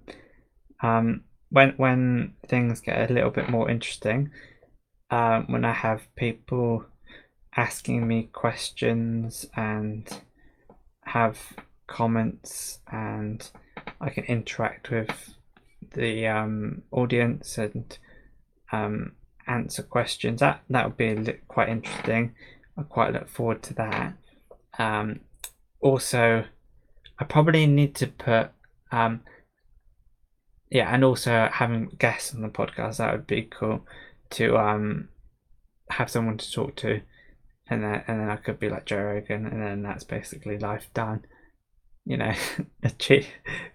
Um, 0.81 1.25
when 1.49 1.73
when 1.75 2.33
things 2.47 2.79
get 2.79 3.11
a 3.11 3.13
little 3.13 3.29
bit 3.29 3.49
more 3.49 3.69
interesting, 3.69 4.31
um, 5.11 5.45
when 5.47 5.65
I 5.65 5.73
have 5.73 6.07
people 6.15 6.85
asking 7.55 8.07
me 8.07 8.29
questions 8.31 9.45
and 9.55 10.07
have 11.01 11.37
comments 11.85 12.79
and 12.91 13.47
I 13.99 14.09
can 14.09 14.23
interact 14.23 14.89
with 14.89 15.35
the 15.93 16.27
um, 16.27 16.83
audience 16.91 17.57
and 17.57 17.97
um, 18.71 19.11
answer 19.47 19.83
questions. 19.83 20.39
That 20.39 20.61
that 20.69 20.85
would 20.85 20.97
be 20.97 21.39
quite 21.49 21.67
interesting. 21.67 22.35
I 22.77 22.83
quite 22.83 23.11
look 23.11 23.27
forward 23.27 23.61
to 23.63 23.73
that. 23.75 24.13
Um, 24.77 25.21
also, 25.79 26.45
I 27.19 27.23
probably 27.25 27.67
need 27.67 27.95
to 27.95 28.07
put 28.07 28.51
um, 28.91 29.21
yeah, 30.73 30.93
and 30.93 31.03
also 31.03 31.49
having 31.51 31.89
guests 31.99 32.33
on 32.33 32.41
the 32.41 32.49
podcast 32.49 32.97
that 32.97 33.11
would 33.11 33.27
be 33.27 33.43
cool 33.43 33.85
to 34.31 34.57
um 34.57 35.09
have 35.91 36.09
someone 36.09 36.37
to 36.39 36.51
talk 36.51 36.75
to, 36.77 37.01
and 37.69 37.83
then 37.83 38.03
and 38.07 38.19
then 38.19 38.29
I 38.29 38.37
could 38.37 38.59
be 38.59 38.69
like 38.69 38.85
Joe 38.85 39.03
Rogan, 39.03 39.45
and 39.45 39.61
then 39.61 39.83
that's 39.83 40.03
basically 40.03 40.57
life 40.57 40.87
done. 40.95 41.25
You 42.05 42.17
know, 42.17 42.33
achieve 42.83 43.27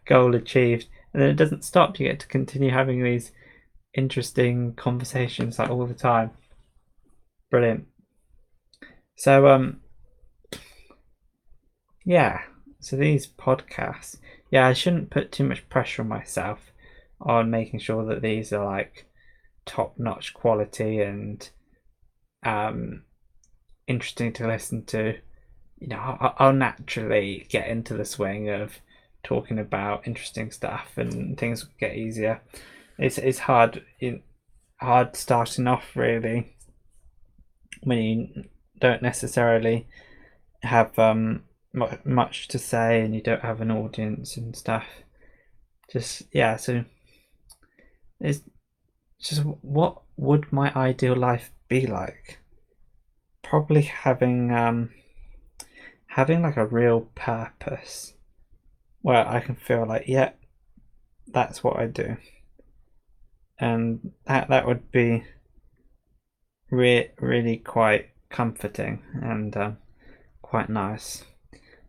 goal 0.07 0.35
achieved, 0.35 0.87
and 1.13 1.23
then 1.23 1.31
it 1.31 1.37
doesn't 1.37 1.65
stop. 1.65 2.01
You 2.01 2.09
get 2.09 2.19
to 2.21 2.27
continue 2.27 2.71
having 2.71 3.03
these 3.03 3.31
interesting 3.95 4.75
conversations 4.75 5.59
like 5.59 5.71
all 5.71 5.87
the 5.87 5.95
time. 5.95 6.33
Brilliant. 7.49 7.87
So 9.17 9.47
um, 9.47 9.81
yeah. 12.09 12.41
So 12.81 12.97
these 12.97 13.27
podcasts, 13.27 14.17
yeah, 14.51 14.67
I 14.67 14.73
shouldn't 14.73 15.11
put 15.11 15.31
too 15.31 15.45
much 15.45 15.69
pressure 15.69 16.01
on 16.01 16.09
myself 16.09 16.73
on 17.21 17.51
making 17.51 17.81
sure 17.81 18.03
that 18.07 18.23
these 18.23 18.51
are 18.51 18.65
like 18.65 19.07
top 19.67 19.99
notch 19.99 20.33
quality 20.33 21.03
and 21.03 21.47
um, 22.43 23.03
interesting 23.87 24.33
to 24.35 24.47
listen 24.47 24.87
to. 24.87 25.19
You 25.81 25.89
know, 25.89 26.17
I'll, 26.19 26.35
I'll 26.39 26.53
naturally 26.55 27.47
get 27.51 27.69
into 27.69 27.93
the 27.93 28.07
swing 28.07 28.49
of 28.49 28.79
talking 29.23 29.59
about 29.59 30.07
interesting 30.07 30.51
stuff, 30.51 30.93
and 30.97 31.37
things 31.37 31.67
get 31.79 31.95
easier. 31.95 32.41
It's 32.99 33.19
it's 33.19 33.41
hard 33.41 33.85
in 34.01 34.23
hard 34.81 35.15
starting 35.15 35.67
off 35.67 35.95
really 35.95 36.57
when 37.83 37.99
you 37.99 38.45
don't 38.81 39.03
necessarily 39.03 39.87
have 40.63 40.99
um 40.99 41.43
much 42.05 42.49
to 42.49 42.59
say 42.59 43.01
and 43.01 43.15
you 43.15 43.21
don't 43.21 43.43
have 43.43 43.61
an 43.61 43.71
audience 43.71 44.37
and 44.37 44.55
stuff. 44.55 44.87
Just 45.91 46.23
yeah, 46.33 46.57
so 46.57 46.85
it's 48.21 48.41
just 49.21 49.43
what 49.43 50.03
would 50.17 50.53
my 50.53 50.73
ideal 50.75 51.17
life 51.17 51.53
be 51.69 51.87
like? 51.87 52.39
Probably 53.43 53.83
having 53.83 54.53
um 54.53 54.91
having 56.09 56.43
like 56.43 56.57
a 56.57 56.67
real 56.67 57.03
purpose 57.15 58.15
where 59.03 59.27
I 59.27 59.41
can 59.41 59.55
feel 59.55 59.87
like, 59.87 60.05
yeah, 60.07 60.33
that's 61.27 61.63
what 61.63 61.79
I 61.79 61.87
do. 61.87 62.17
And 63.59 64.13
that 64.27 64.49
that 64.49 64.67
would 64.67 64.91
be 64.91 65.25
re- 66.71 67.11
really 67.19 67.57
quite 67.57 68.11
comforting 68.31 69.03
and 69.23 69.57
um, 69.57 69.79
quite 70.43 70.69
nice. 70.69 71.25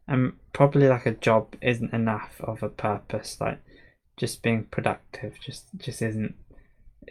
And 0.09 0.33
probably 0.53 0.87
like 0.87 1.05
a 1.05 1.11
job 1.11 1.55
isn't 1.61 1.93
enough 1.93 2.41
of 2.41 2.63
a 2.63 2.69
purpose. 2.69 3.37
Like 3.39 3.59
just 4.17 4.41
being 4.41 4.65
productive 4.65 5.39
just 5.39 5.67
just 5.77 6.01
isn't 6.01 6.35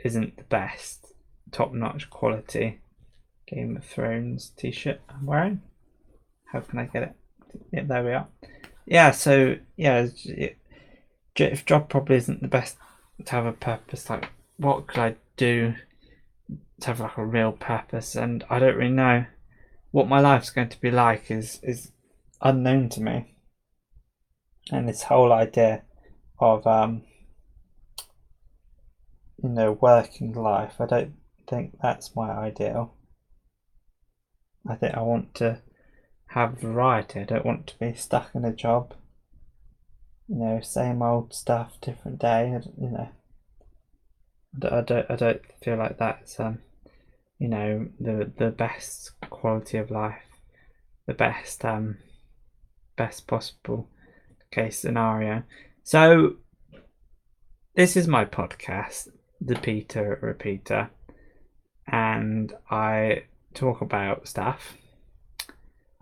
isn't 0.04 0.36
the 0.36 0.42
best 0.44 1.06
top 1.52 1.72
notch 1.72 2.10
quality 2.10 2.80
Game 3.46 3.76
of 3.76 3.84
Thrones 3.84 4.50
t 4.56 4.72
shirt 4.72 5.00
I'm 5.08 5.26
wearing. 5.26 5.62
How 6.52 6.60
can 6.60 6.80
I 6.80 6.86
get 6.86 7.02
it? 7.04 7.12
Yeah, 7.72 7.84
there 7.84 8.04
we 8.04 8.12
are. 8.12 8.26
Yeah, 8.84 9.12
so 9.12 9.56
yeah, 9.76 10.08
if 11.36 11.64
job 11.64 11.88
probably 11.88 12.16
isn't 12.16 12.42
the 12.42 12.48
best 12.48 12.78
to 13.24 13.30
have 13.32 13.46
a 13.46 13.52
purpose, 13.52 14.10
like 14.10 14.28
what 14.56 14.88
could 14.88 14.98
I 14.98 15.16
do 15.36 15.74
to 16.80 16.86
have 16.86 16.98
like 16.98 17.16
a 17.16 17.24
real 17.24 17.52
purpose? 17.52 18.16
And 18.16 18.44
I 18.50 18.58
don't 18.58 18.76
really 18.76 18.90
know 18.90 19.26
what 19.92 20.08
my 20.08 20.20
life's 20.20 20.50
going 20.50 20.68
to 20.70 20.80
be 20.80 20.90
like. 20.90 21.30
Is 21.30 21.60
is 21.62 21.92
unknown 22.40 22.88
to 22.90 23.00
me. 23.00 23.34
And 24.70 24.88
this 24.88 25.04
whole 25.04 25.32
idea 25.32 25.82
of 26.38 26.66
um, 26.66 27.02
you 29.42 29.48
know 29.48 29.72
working 29.72 30.32
life. 30.32 30.80
I 30.80 30.86
don't 30.86 31.14
think 31.48 31.78
that's 31.82 32.14
my 32.14 32.30
ideal. 32.30 32.94
I 34.68 34.74
think 34.74 34.94
I 34.94 35.02
want 35.02 35.34
to 35.36 35.62
have 36.28 36.60
variety. 36.60 37.20
I 37.20 37.24
don't 37.24 37.46
want 37.46 37.66
to 37.68 37.78
be 37.78 37.94
stuck 37.94 38.34
in 38.34 38.44
a 38.44 38.52
job. 38.52 38.94
You 40.28 40.36
know, 40.36 40.60
same 40.60 41.02
old 41.02 41.32
stuff, 41.32 41.80
different 41.80 42.18
day. 42.18 42.60
You 42.78 42.90
know, 42.90 43.08
I 44.70 44.80
don't. 44.82 45.10
I 45.10 45.16
don't 45.16 45.40
feel 45.62 45.76
like 45.76 45.98
that's 45.98 46.38
um, 46.38 46.58
you 47.38 47.48
know, 47.48 47.88
the 47.98 48.30
the 48.36 48.50
best 48.50 49.12
quality 49.30 49.78
of 49.78 49.90
life, 49.90 50.22
the 51.06 51.14
best 51.14 51.64
um, 51.64 51.98
best 52.98 53.26
possible 53.26 53.88
case 54.50 54.78
scenario. 54.78 55.44
So, 55.84 56.36
this 57.74 57.96
is 57.96 58.06
my 58.06 58.24
podcast, 58.24 59.08
The 59.40 59.54
Peter 59.54 60.18
Repeater, 60.20 60.90
and 61.86 62.52
I 62.70 63.22
talk 63.54 63.80
about 63.80 64.28
stuff. 64.28 64.74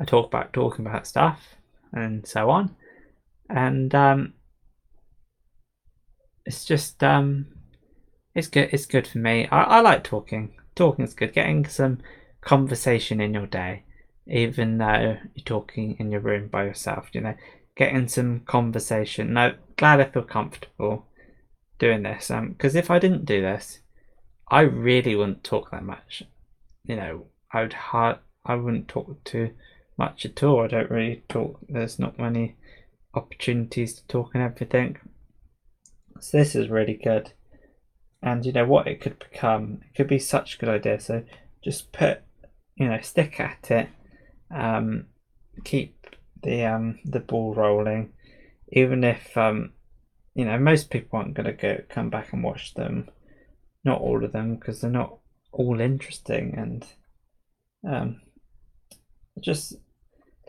I 0.00 0.04
talk 0.04 0.26
about 0.26 0.52
talking 0.52 0.86
about 0.86 1.06
stuff 1.06 1.56
and 1.92 2.26
so 2.26 2.50
on. 2.50 2.74
And 3.48 3.94
um, 3.94 4.34
it's 6.44 6.64
just 6.64 7.02
um, 7.04 7.46
it's 8.34 8.48
good. 8.48 8.70
It's 8.72 8.86
good 8.86 9.06
for 9.06 9.18
me. 9.18 9.46
I, 9.48 9.62
I 9.62 9.80
like 9.80 10.02
talking. 10.02 10.54
Talking 10.74 11.04
is 11.04 11.14
good. 11.14 11.32
Getting 11.32 11.66
some 11.66 11.98
conversation 12.40 13.20
in 13.20 13.34
your 13.34 13.46
day, 13.46 13.84
even 14.26 14.78
though 14.78 15.18
you're 15.34 15.44
talking 15.44 15.96
in 15.98 16.10
your 16.10 16.20
room 16.20 16.48
by 16.48 16.64
yourself. 16.64 17.08
You 17.12 17.20
know, 17.22 17.34
getting 17.76 18.08
some 18.08 18.40
conversation. 18.40 19.32
No, 19.32 19.54
glad 19.76 20.00
I 20.00 20.04
feel 20.04 20.22
comfortable 20.22 21.06
doing 21.78 22.02
this. 22.02 22.30
Um, 22.30 22.50
because 22.50 22.74
if 22.74 22.90
I 22.90 22.98
didn't 22.98 23.24
do 23.24 23.42
this, 23.42 23.80
I 24.50 24.60
really 24.60 25.14
wouldn't 25.16 25.44
talk 25.44 25.70
that 25.70 25.84
much. 25.84 26.22
you 26.84 26.96
know, 26.96 27.26
I 27.52 27.62
would 27.62 27.72
hard, 27.72 28.18
I 28.44 28.54
wouldn't 28.54 28.88
talk 28.88 29.24
too 29.24 29.50
much 29.98 30.24
at 30.24 30.42
all. 30.42 30.62
I 30.62 30.68
don't 30.68 30.90
really 30.90 31.24
talk. 31.28 31.58
There's 31.68 31.98
not 31.98 32.18
many 32.18 32.56
opportunities 33.14 33.94
to 33.94 34.06
talk 34.06 34.30
and 34.34 34.42
everything. 34.42 34.98
So 36.20 36.38
this 36.38 36.54
is 36.54 36.68
really 36.68 37.00
good. 37.02 37.32
And 38.22 38.44
you 38.44 38.52
know 38.52 38.64
what 38.64 38.86
it 38.86 39.00
could 39.00 39.18
become. 39.18 39.80
It 39.82 39.96
could 39.96 40.08
be 40.08 40.18
such 40.18 40.54
a 40.54 40.58
good 40.58 40.68
idea. 40.68 41.00
So 41.00 41.24
just 41.62 41.92
put, 41.92 42.22
you 42.76 42.88
know, 42.88 43.00
stick 43.00 43.40
at 43.40 43.70
it. 43.70 43.88
Um, 44.50 45.06
keep 45.64 46.06
the 46.42 46.64
um 46.64 46.98
the 47.04 47.20
ball 47.20 47.54
rolling, 47.54 48.12
even 48.68 49.04
if 49.04 49.36
um, 49.36 49.72
you 50.34 50.44
know, 50.44 50.58
most 50.58 50.90
people 50.90 51.18
aren't 51.18 51.34
gonna 51.34 51.52
go 51.52 51.82
come 51.88 52.10
back 52.10 52.32
and 52.32 52.42
watch 52.42 52.74
them. 52.74 53.10
Not 53.84 54.00
all 54.00 54.24
of 54.24 54.32
them 54.32 54.56
because 54.56 54.80
they're 54.80 54.90
not 54.90 55.18
all 55.52 55.80
interesting 55.80 56.54
and 56.56 56.84
um, 57.88 58.20
just 59.40 59.74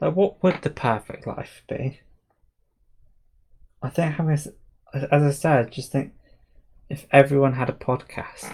like 0.01 0.15
what 0.15 0.41
would 0.43 0.61
the 0.61 0.69
perfect 0.69 1.27
life 1.27 1.63
be? 1.67 1.99
I 3.81 3.89
think 3.89 4.15
having, 4.15 4.33
as 4.33 4.51
I 5.11 5.31
said, 5.31 5.71
just 5.71 5.91
think 5.91 6.13
if 6.89 7.05
everyone 7.11 7.53
had 7.53 7.69
a 7.69 7.73
podcast, 7.73 8.51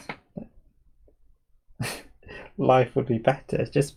life 2.58 2.96
would 2.96 3.08
be 3.08 3.20
better. 3.20 3.66
Just 3.66 3.96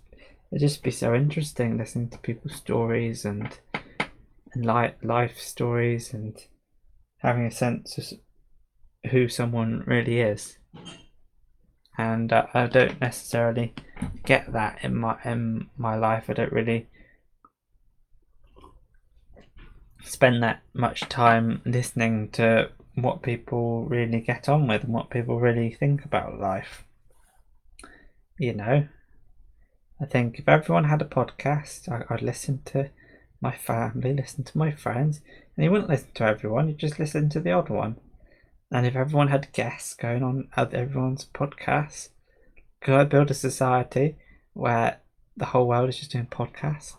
it'd 0.53 0.61
just 0.61 0.83
be 0.83 0.91
so 0.91 1.15
interesting 1.15 1.77
listening 1.77 2.09
to 2.11 2.19
people's 2.19 2.55
stories 2.55 3.25
and 3.25 3.59
and 4.53 4.65
life 4.65 4.95
life 5.03 5.39
stories 5.39 6.13
and 6.13 6.47
having 7.19 7.45
a 7.45 7.51
sense 7.51 7.99
of 7.99 8.05
who 9.11 9.29
someone 9.29 9.85
really 9.87 10.21
is. 10.21 10.59
And 11.99 12.33
uh, 12.33 12.47
I 12.53 12.67
don't 12.67 13.01
necessarily 13.01 13.75
get 14.25 14.53
that 14.53 14.79
in 14.83 14.97
my 14.97 15.19
in 15.25 15.71
my 15.77 15.97
life. 15.97 16.25
I 16.29 16.35
don't 16.35 16.53
really 16.53 16.89
spend 20.03 20.43
that 20.43 20.63
much 20.75 21.01
time 21.09 21.63
listening 21.65 22.31
to 22.31 22.71
what 22.95 23.23
people 23.23 23.85
really 23.87 24.21
get 24.21 24.49
on 24.49 24.67
with 24.67 24.85
and 24.85 24.93
what 24.93 25.11
people 25.11 25.41
really 25.41 25.71
think 25.73 26.05
about 26.05 26.39
life. 26.39 26.85
You 28.39 28.55
know, 28.55 28.89
I 30.01 30.07
think 30.07 30.39
if 30.39 30.49
everyone 30.49 30.85
had 30.85 31.03
a 31.03 31.07
podcast, 31.07 31.89
I, 31.89 32.05
would 32.13 32.23
listen 32.23 32.63
to 32.67 32.91
my 33.41 33.57
family, 33.57 34.13
listen 34.13 34.45
to 34.45 34.59
my 34.59 34.71
friends, 34.71 35.21
and 35.57 35.65
you 35.65 35.71
wouldn't 35.71 35.91
listen 35.91 36.11
to 36.15 36.25
everyone, 36.25 36.69
you 36.69 36.75
just 36.75 36.99
listen 36.99 37.29
to 37.31 37.41
the 37.41 37.53
odd 37.53 37.71
one. 37.71 37.97
And 38.71 38.87
if 38.87 38.97
everyone 38.97 39.29
had 39.29 39.53
guests 39.53 39.95
going 39.95 40.23
on 40.23 40.49
at 40.57 40.75
everyone's 40.75 41.25
podcasts, 41.25 42.11
could 42.81 42.95
I 42.95 43.05
build 43.05 43.31
a 43.31 43.35
society 43.35 44.17
where 44.53 45.01
the 45.37 45.47
whole 45.47 45.69
world 45.69 45.89
is 45.89 45.99
just 45.99 46.13
doing 46.13 46.27
podcasts? 46.27 46.97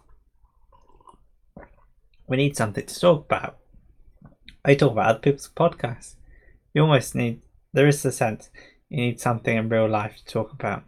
we 2.28 2.38
need 2.38 2.58
something 2.58 2.86
to 2.86 3.00
talk 3.00 3.26
about. 3.26 3.58
I 4.64 4.76
talk 4.76 4.92
about 4.92 5.08
other 5.08 5.20
people's 5.20 5.50
podcasts. 5.56 6.16
You 6.74 6.82
almost 6.82 7.16
need, 7.16 7.42
there 7.74 7.88
is 7.88 8.04
a 8.06 8.12
sense, 8.12 8.50
you 8.90 8.98
need 8.98 9.20
something 9.20 9.56
in 9.56 9.70
real 9.70 9.88
life 9.88 10.18
to 10.18 10.26
talk 10.26 10.52
about. 10.52 10.84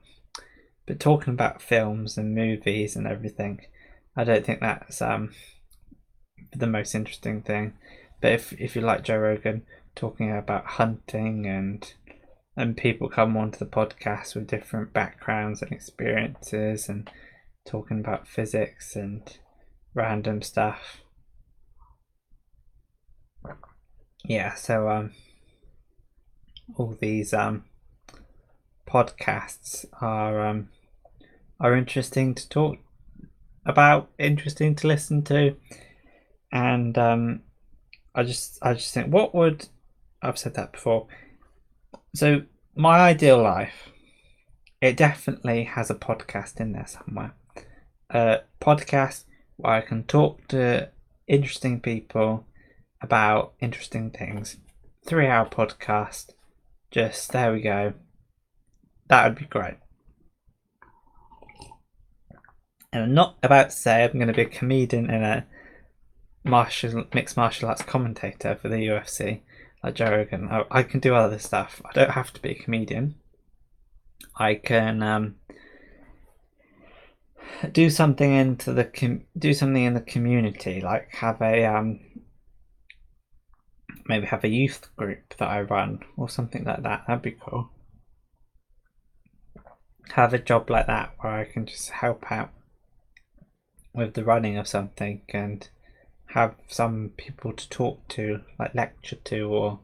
But 0.90 1.00
talking 1.00 1.34
about 1.34 1.62
films 1.62 2.18
and 2.18 2.34
movies 2.34 2.96
and 2.96 3.06
everything, 3.06 3.62
I 4.18 4.24
don't 4.24 4.44
think 4.44 4.60
that's 4.60 5.02
um, 5.02 5.34
the 6.52 6.68
most 6.68 6.96
interesting 6.96 7.44
thing. 7.44 7.76
But 8.20 8.32
if, 8.34 8.54
if 8.54 8.76
you 8.76 8.82
like 8.82 9.04
Joe 9.04 9.20
Rogan 9.20 9.68
talking 9.96 10.36
about 10.36 10.66
hunting 10.66 11.46
and 11.46 11.94
and 12.58 12.76
people 12.76 13.08
come 13.08 13.38
onto 13.38 13.60
the 13.60 13.66
podcast 13.66 14.36
with 14.36 14.48
different 14.48 14.92
backgrounds 14.92 15.62
and 15.62 15.72
experiences 15.72 16.90
and 16.90 17.10
talking 17.66 18.00
about 18.00 18.28
physics 18.28 18.98
and 18.98 19.38
random 19.94 20.42
stuff 20.42 21.02
yeah, 24.30 24.54
so 24.54 24.90
um, 24.90 25.12
all 26.76 26.98
these 27.00 27.34
um 27.34 27.66
podcasts 28.88 29.86
are 30.02 30.46
um 30.46 30.70
are 31.60 31.76
interesting 31.76 32.34
to 32.36 32.50
talk 32.50 32.78
about, 33.66 34.10
interesting 34.18 34.76
to 34.76 34.88
listen 34.88 35.24
to, 35.24 35.56
and 36.52 36.98
um, 36.98 37.42
I 38.16 38.24
just 38.24 38.58
I 38.62 38.74
just 38.74 38.94
think 38.94 39.14
what 39.14 39.36
would 39.36 39.68
I've 40.22 40.38
said 40.38 40.56
that 40.56 40.72
before. 40.72 41.08
So 42.16 42.44
my 42.76 43.00
ideal 43.00 43.42
life, 43.42 43.90
it 44.82 44.98
definitely 44.98 45.66
has 45.66 45.90
a 45.90 45.96
podcast 45.96 46.60
in 46.60 46.72
there 46.72 46.88
somewhere. 46.88 47.34
A 48.10 48.42
podcast 48.60 49.26
where 49.58 49.74
I 49.74 49.82
can 49.82 50.04
talk 50.04 50.48
to 50.50 50.90
interesting 51.28 51.80
people 51.80 52.46
about 53.02 53.54
interesting 53.60 54.10
things. 54.10 54.58
Three 55.06 55.28
hour 55.28 55.46
podcast. 55.46 56.32
Just 56.92 57.32
there 57.32 57.54
we 57.54 57.62
go. 57.62 57.94
That 59.08 59.28
would 59.28 59.38
be 59.38 59.46
great. 59.46 59.78
And 62.92 63.04
I'm 63.04 63.14
not 63.14 63.38
about 63.44 63.70
to 63.70 63.76
say 63.76 64.04
I'm 64.04 64.14
going 64.14 64.28
to 64.28 64.34
be 64.34 64.42
a 64.42 64.46
comedian 64.46 65.10
and 65.10 65.24
a 65.24 65.46
martial 66.44 67.06
mixed 67.14 67.38
martial 67.38 67.70
arts 67.70 67.84
commentator 67.84 68.56
for 68.56 68.70
the 68.70 68.78
UFC 68.78 69.42
like 69.84 69.96
Joe 69.96 70.12
Rogan. 70.12 70.50
I, 70.50 70.64
I 70.72 70.84
can 70.84 71.00
do 71.00 71.16
other 71.16 71.40
stuff. 71.40 71.82
I 71.86 71.92
don't 71.94 72.12
have 72.12 72.34
to 72.34 72.42
be 72.42 72.52
a 72.52 72.56
comedian. 72.56 73.16
I 74.36 74.56
can 74.56 75.04
um, 75.04 75.36
do 77.72 77.90
something 77.90 78.34
into 78.34 78.74
the 78.74 78.86
com- 78.86 79.26
do 79.38 79.54
something 79.54 79.84
in 79.84 79.94
the 79.94 80.02
community, 80.02 80.82
like 80.82 81.10
have 81.16 81.42
a 81.42 81.66
um, 81.66 82.00
maybe 84.06 84.26
have 84.26 84.44
a 84.44 84.50
youth 84.50 84.90
group 84.96 85.36
that 85.38 85.50
I 85.50 85.62
run 85.62 86.00
or 86.18 86.30
something 86.30 86.64
like 86.64 86.84
that. 86.84 87.04
That'd 87.08 87.22
be 87.22 87.38
cool. 87.40 87.70
Have 90.14 90.34
a 90.34 90.40
job 90.40 90.70
like 90.70 90.88
that 90.88 91.14
where 91.20 91.34
I 91.34 91.46
can 91.46 91.66
just 91.66 91.90
help 91.92 92.32
out 92.32 92.50
with 94.00 94.14
the 94.14 94.24
running 94.24 94.58
of 94.58 94.68
something 94.68 95.22
and 95.30 95.70
have 96.34 96.56
some 96.68 97.12
people 97.18 97.54
to 97.54 97.70
talk 97.70 98.08
to, 98.10 98.42
like 98.58 98.76
lecture 98.76 99.18
to 99.18 99.42
or 99.44 99.80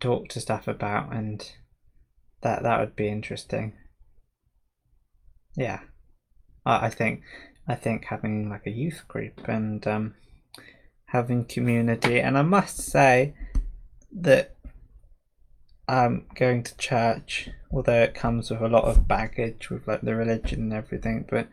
talk 0.00 0.28
to 0.28 0.40
stuff 0.40 0.66
about 0.66 1.14
and 1.14 1.52
that 2.42 2.62
that 2.62 2.80
would 2.80 2.96
be 2.96 3.08
interesting. 3.08 3.74
Yeah. 5.56 5.80
I, 6.66 6.86
I 6.86 6.90
think 6.90 7.22
I 7.66 7.74
think 7.74 8.06
having 8.06 8.50
like 8.50 8.66
a 8.66 8.70
youth 8.70 9.04
group 9.08 9.48
and 9.48 9.86
um 9.86 10.14
having 11.14 11.44
community. 11.44 12.20
And 12.20 12.36
I 12.36 12.42
must 12.42 12.78
say 12.78 13.34
that 14.10 14.56
um, 15.86 16.24
going 16.34 16.64
to 16.64 16.76
church, 16.76 17.50
although 17.70 18.02
it 18.02 18.14
comes 18.14 18.50
with 18.50 18.60
a 18.60 18.68
lot 18.68 18.84
of 18.84 19.06
baggage 19.06 19.70
with 19.70 19.86
like 19.86 20.00
the 20.00 20.16
religion 20.16 20.60
and 20.60 20.72
everything, 20.72 21.24
but 21.30 21.48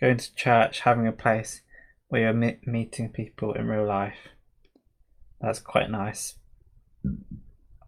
going 0.00 0.16
to 0.16 0.34
church, 0.34 0.80
having 0.80 1.06
a 1.06 1.12
place 1.12 1.62
where 2.08 2.22
you're 2.22 2.32
me- 2.32 2.58
meeting 2.66 3.10
people 3.10 3.52
in 3.52 3.68
real 3.68 3.86
life, 3.86 4.28
that's 5.40 5.60
quite 5.60 5.90
nice. 5.90 6.36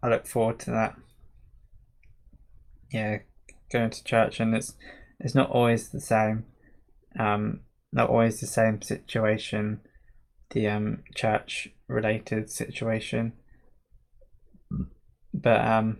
I 0.01 0.09
look 0.09 0.27
forward 0.27 0.59
to 0.59 0.71
that. 0.71 0.95
Yeah, 2.91 3.19
going 3.71 3.89
to 3.89 4.03
church, 4.03 4.39
and 4.39 4.55
it's 4.55 4.75
it's 5.19 5.35
not 5.35 5.49
always 5.49 5.89
the 5.89 5.99
same. 5.99 6.45
Um, 7.19 7.61
not 7.91 8.09
always 8.09 8.39
the 8.39 8.47
same 8.47 8.81
situation 8.81 9.81
the 10.51 10.67
um, 10.67 11.03
church 11.15 11.69
related 11.87 12.49
situation. 12.49 13.33
But 15.33 15.65
um, 15.65 15.99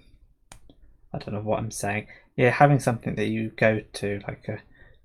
I 1.13 1.17
don't 1.19 1.33
know 1.33 1.41
what 1.41 1.59
I'm 1.59 1.71
saying. 1.71 2.07
Yeah, 2.35 2.51
having 2.51 2.79
something 2.79 3.15
that 3.15 3.27
you 3.27 3.51
go 3.55 3.81
to, 3.93 4.21
like 4.27 4.47
a 4.47 4.59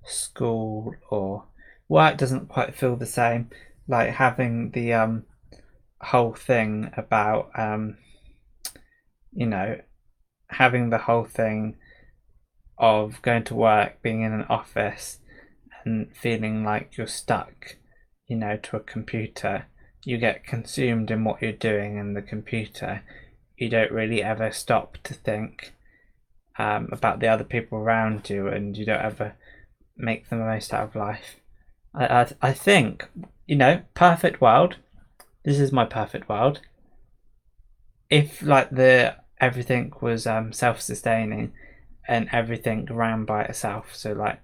school 0.05 0.93
or 1.09 1.45
work, 1.87 2.17
doesn't 2.17 2.49
quite 2.49 2.75
feel 2.75 2.95
the 2.95 3.05
same. 3.05 3.49
Like 3.87 4.11
having 4.11 4.71
the 4.71 4.93
um, 4.93 5.23
whole 6.01 6.33
thing 6.33 6.91
about, 6.95 7.49
um, 7.57 7.97
you 9.31 9.45
know, 9.45 9.79
having 10.49 10.89
the 10.89 10.99
whole 10.99 11.25
thing 11.25 11.77
of 12.77 13.21
going 13.21 13.43
to 13.45 13.55
work, 13.55 14.01
being 14.01 14.21
in 14.21 14.33
an 14.33 14.45
office, 14.49 15.19
and 15.85 16.15
feeling 16.15 16.63
like 16.63 16.97
you're 16.97 17.07
stuck 17.07 17.77
you 18.27 18.39
know, 18.39 18.57
to 18.57 18.77
a 18.77 18.79
computer, 18.79 19.67
you 20.03 20.17
get 20.17 20.45
consumed 20.45 21.11
in 21.11 21.23
what 21.23 21.41
you're 21.41 21.51
doing 21.51 21.97
in 21.97 22.13
the 22.13 22.21
computer. 22.21 23.03
You 23.57 23.69
don't 23.69 23.91
really 23.91 24.23
ever 24.23 24.51
stop 24.51 24.97
to 25.03 25.13
think 25.13 25.73
um, 26.57 26.89
about 26.91 27.19
the 27.19 27.27
other 27.27 27.43
people 27.43 27.77
around 27.77 28.29
you, 28.29 28.47
and 28.47 28.77
you 28.77 28.85
don't 28.85 29.01
ever 29.01 29.35
make 29.95 30.29
the 30.29 30.35
most 30.35 30.73
out 30.73 30.89
of 30.89 30.95
life. 30.95 31.37
I, 31.93 32.05
I, 32.05 32.31
I 32.41 32.53
think, 32.53 33.07
you 33.45 33.55
know, 33.55 33.81
perfect 33.93 34.41
world. 34.41 34.77
This 35.45 35.59
is 35.59 35.71
my 35.71 35.85
perfect 35.85 36.29
world. 36.29 36.61
If 38.09 38.41
like 38.41 38.69
the 38.69 39.15
everything 39.39 39.93
was 40.01 40.25
um, 40.25 40.53
self-sustaining, 40.53 41.51
and 42.07 42.29
everything 42.31 42.87
ran 42.89 43.25
by 43.25 43.43
itself. 43.43 43.95
So 43.95 44.13
like 44.13 44.39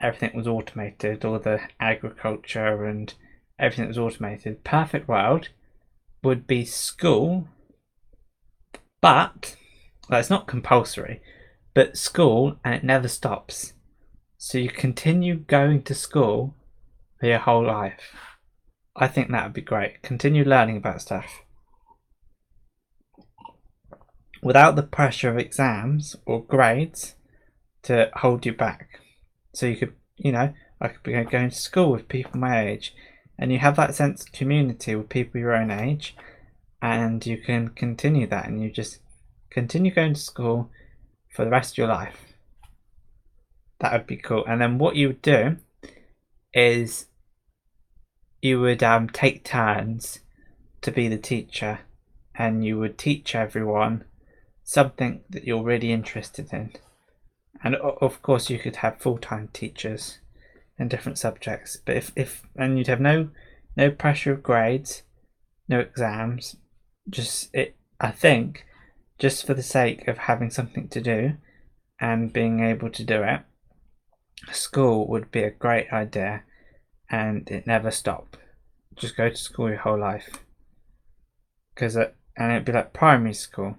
everything 0.00 0.36
was 0.36 0.46
automated, 0.46 1.24
all 1.24 1.38
the 1.38 1.60
agriculture 1.78 2.84
and 2.84 3.12
everything 3.58 3.88
was 3.88 3.98
automated. 3.98 4.64
Perfect 4.64 5.08
world 5.08 5.48
would 6.22 6.46
be 6.46 6.64
school, 6.64 7.48
but 9.00 9.56
well, 10.08 10.20
it's 10.20 10.30
not 10.30 10.46
compulsory, 10.46 11.20
but 11.74 11.96
school 11.96 12.56
and 12.64 12.74
it 12.74 12.84
never 12.84 13.08
stops. 13.08 13.74
So 14.42 14.56
you 14.56 14.70
continue 14.70 15.36
going 15.36 15.82
to 15.82 15.94
school 15.94 16.56
for 17.20 17.26
your 17.26 17.40
whole 17.40 17.62
life. 17.62 18.14
I 18.96 19.06
think 19.06 19.30
that 19.30 19.44
would 19.44 19.52
be 19.52 19.60
great. 19.60 20.00
Continue 20.00 20.44
learning 20.44 20.78
about 20.78 21.02
stuff. 21.02 21.42
Without 24.42 24.76
the 24.76 24.82
pressure 24.82 25.28
of 25.28 25.36
exams 25.36 26.16
or 26.24 26.42
grades 26.42 27.16
to 27.82 28.10
hold 28.14 28.46
you 28.46 28.54
back. 28.54 29.00
So 29.52 29.66
you 29.66 29.76
could, 29.76 29.92
you 30.16 30.32
know, 30.32 30.54
I 30.80 30.88
could 30.88 31.02
be 31.02 31.12
going 31.12 31.50
to 31.50 31.54
school 31.54 31.92
with 31.92 32.08
people 32.08 32.40
my 32.40 32.66
age, 32.66 32.94
and 33.38 33.52
you 33.52 33.58
have 33.58 33.76
that 33.76 33.94
sense 33.94 34.22
of 34.22 34.32
community 34.32 34.94
with 34.94 35.10
people 35.10 35.38
your 35.38 35.54
own 35.54 35.70
age, 35.70 36.16
and 36.80 37.24
you 37.26 37.36
can 37.36 37.68
continue 37.68 38.26
that, 38.28 38.46
and 38.46 38.62
you 38.62 38.72
just 38.72 39.00
continue 39.50 39.92
going 39.92 40.14
to 40.14 40.20
school 40.20 40.70
for 41.28 41.44
the 41.44 41.50
rest 41.50 41.74
of 41.74 41.78
your 41.78 41.88
life. 41.88 42.29
That 43.80 43.92
would 43.92 44.06
be 44.06 44.16
cool. 44.16 44.44
And 44.46 44.60
then 44.60 44.78
what 44.78 44.96
you 44.96 45.08
would 45.08 45.22
do 45.22 45.56
is 46.52 47.06
you 48.42 48.60
would 48.60 48.82
um, 48.82 49.08
take 49.08 49.44
turns 49.44 50.20
to 50.82 50.90
be 50.90 51.08
the 51.08 51.18
teacher, 51.18 51.80
and 52.34 52.64
you 52.64 52.78
would 52.78 52.96
teach 52.96 53.34
everyone 53.34 54.04
something 54.64 55.22
that 55.28 55.44
you're 55.44 55.62
really 55.62 55.92
interested 55.92 56.52
in. 56.52 56.72
And 57.62 57.74
of 57.76 58.22
course, 58.22 58.48
you 58.48 58.58
could 58.58 58.76
have 58.76 59.00
full 59.00 59.18
time 59.18 59.48
teachers 59.52 60.18
in 60.78 60.88
different 60.88 61.18
subjects, 61.18 61.76
but 61.84 61.96
if, 61.96 62.12
if 62.16 62.42
and 62.56 62.78
you'd 62.78 62.86
have 62.86 63.00
no 63.00 63.28
no 63.76 63.90
pressure 63.90 64.32
of 64.32 64.42
grades, 64.42 65.02
no 65.68 65.80
exams, 65.80 66.56
just 67.08 67.54
it. 67.54 67.76
I 68.00 68.10
think 68.10 68.64
just 69.18 69.46
for 69.46 69.52
the 69.52 69.62
sake 69.62 70.08
of 70.08 70.16
having 70.16 70.48
something 70.48 70.88
to 70.88 71.02
do 71.02 71.34
and 72.00 72.32
being 72.32 72.60
able 72.60 72.88
to 72.88 73.04
do 73.04 73.22
it, 73.22 73.42
school 74.52 75.06
would 75.08 75.30
be 75.30 75.42
a 75.42 75.50
great 75.50 75.92
idea, 75.92 76.42
and 77.10 77.48
it 77.50 77.66
never 77.66 77.90
stop. 77.90 78.36
Just 78.96 79.16
go 79.16 79.28
to 79.28 79.36
school 79.36 79.68
your 79.68 79.78
whole 79.78 79.98
life, 79.98 80.28
because 81.74 81.96
and 81.96 82.52
it'd 82.52 82.64
be 82.64 82.72
like 82.72 82.92
primary 82.92 83.34
school. 83.34 83.76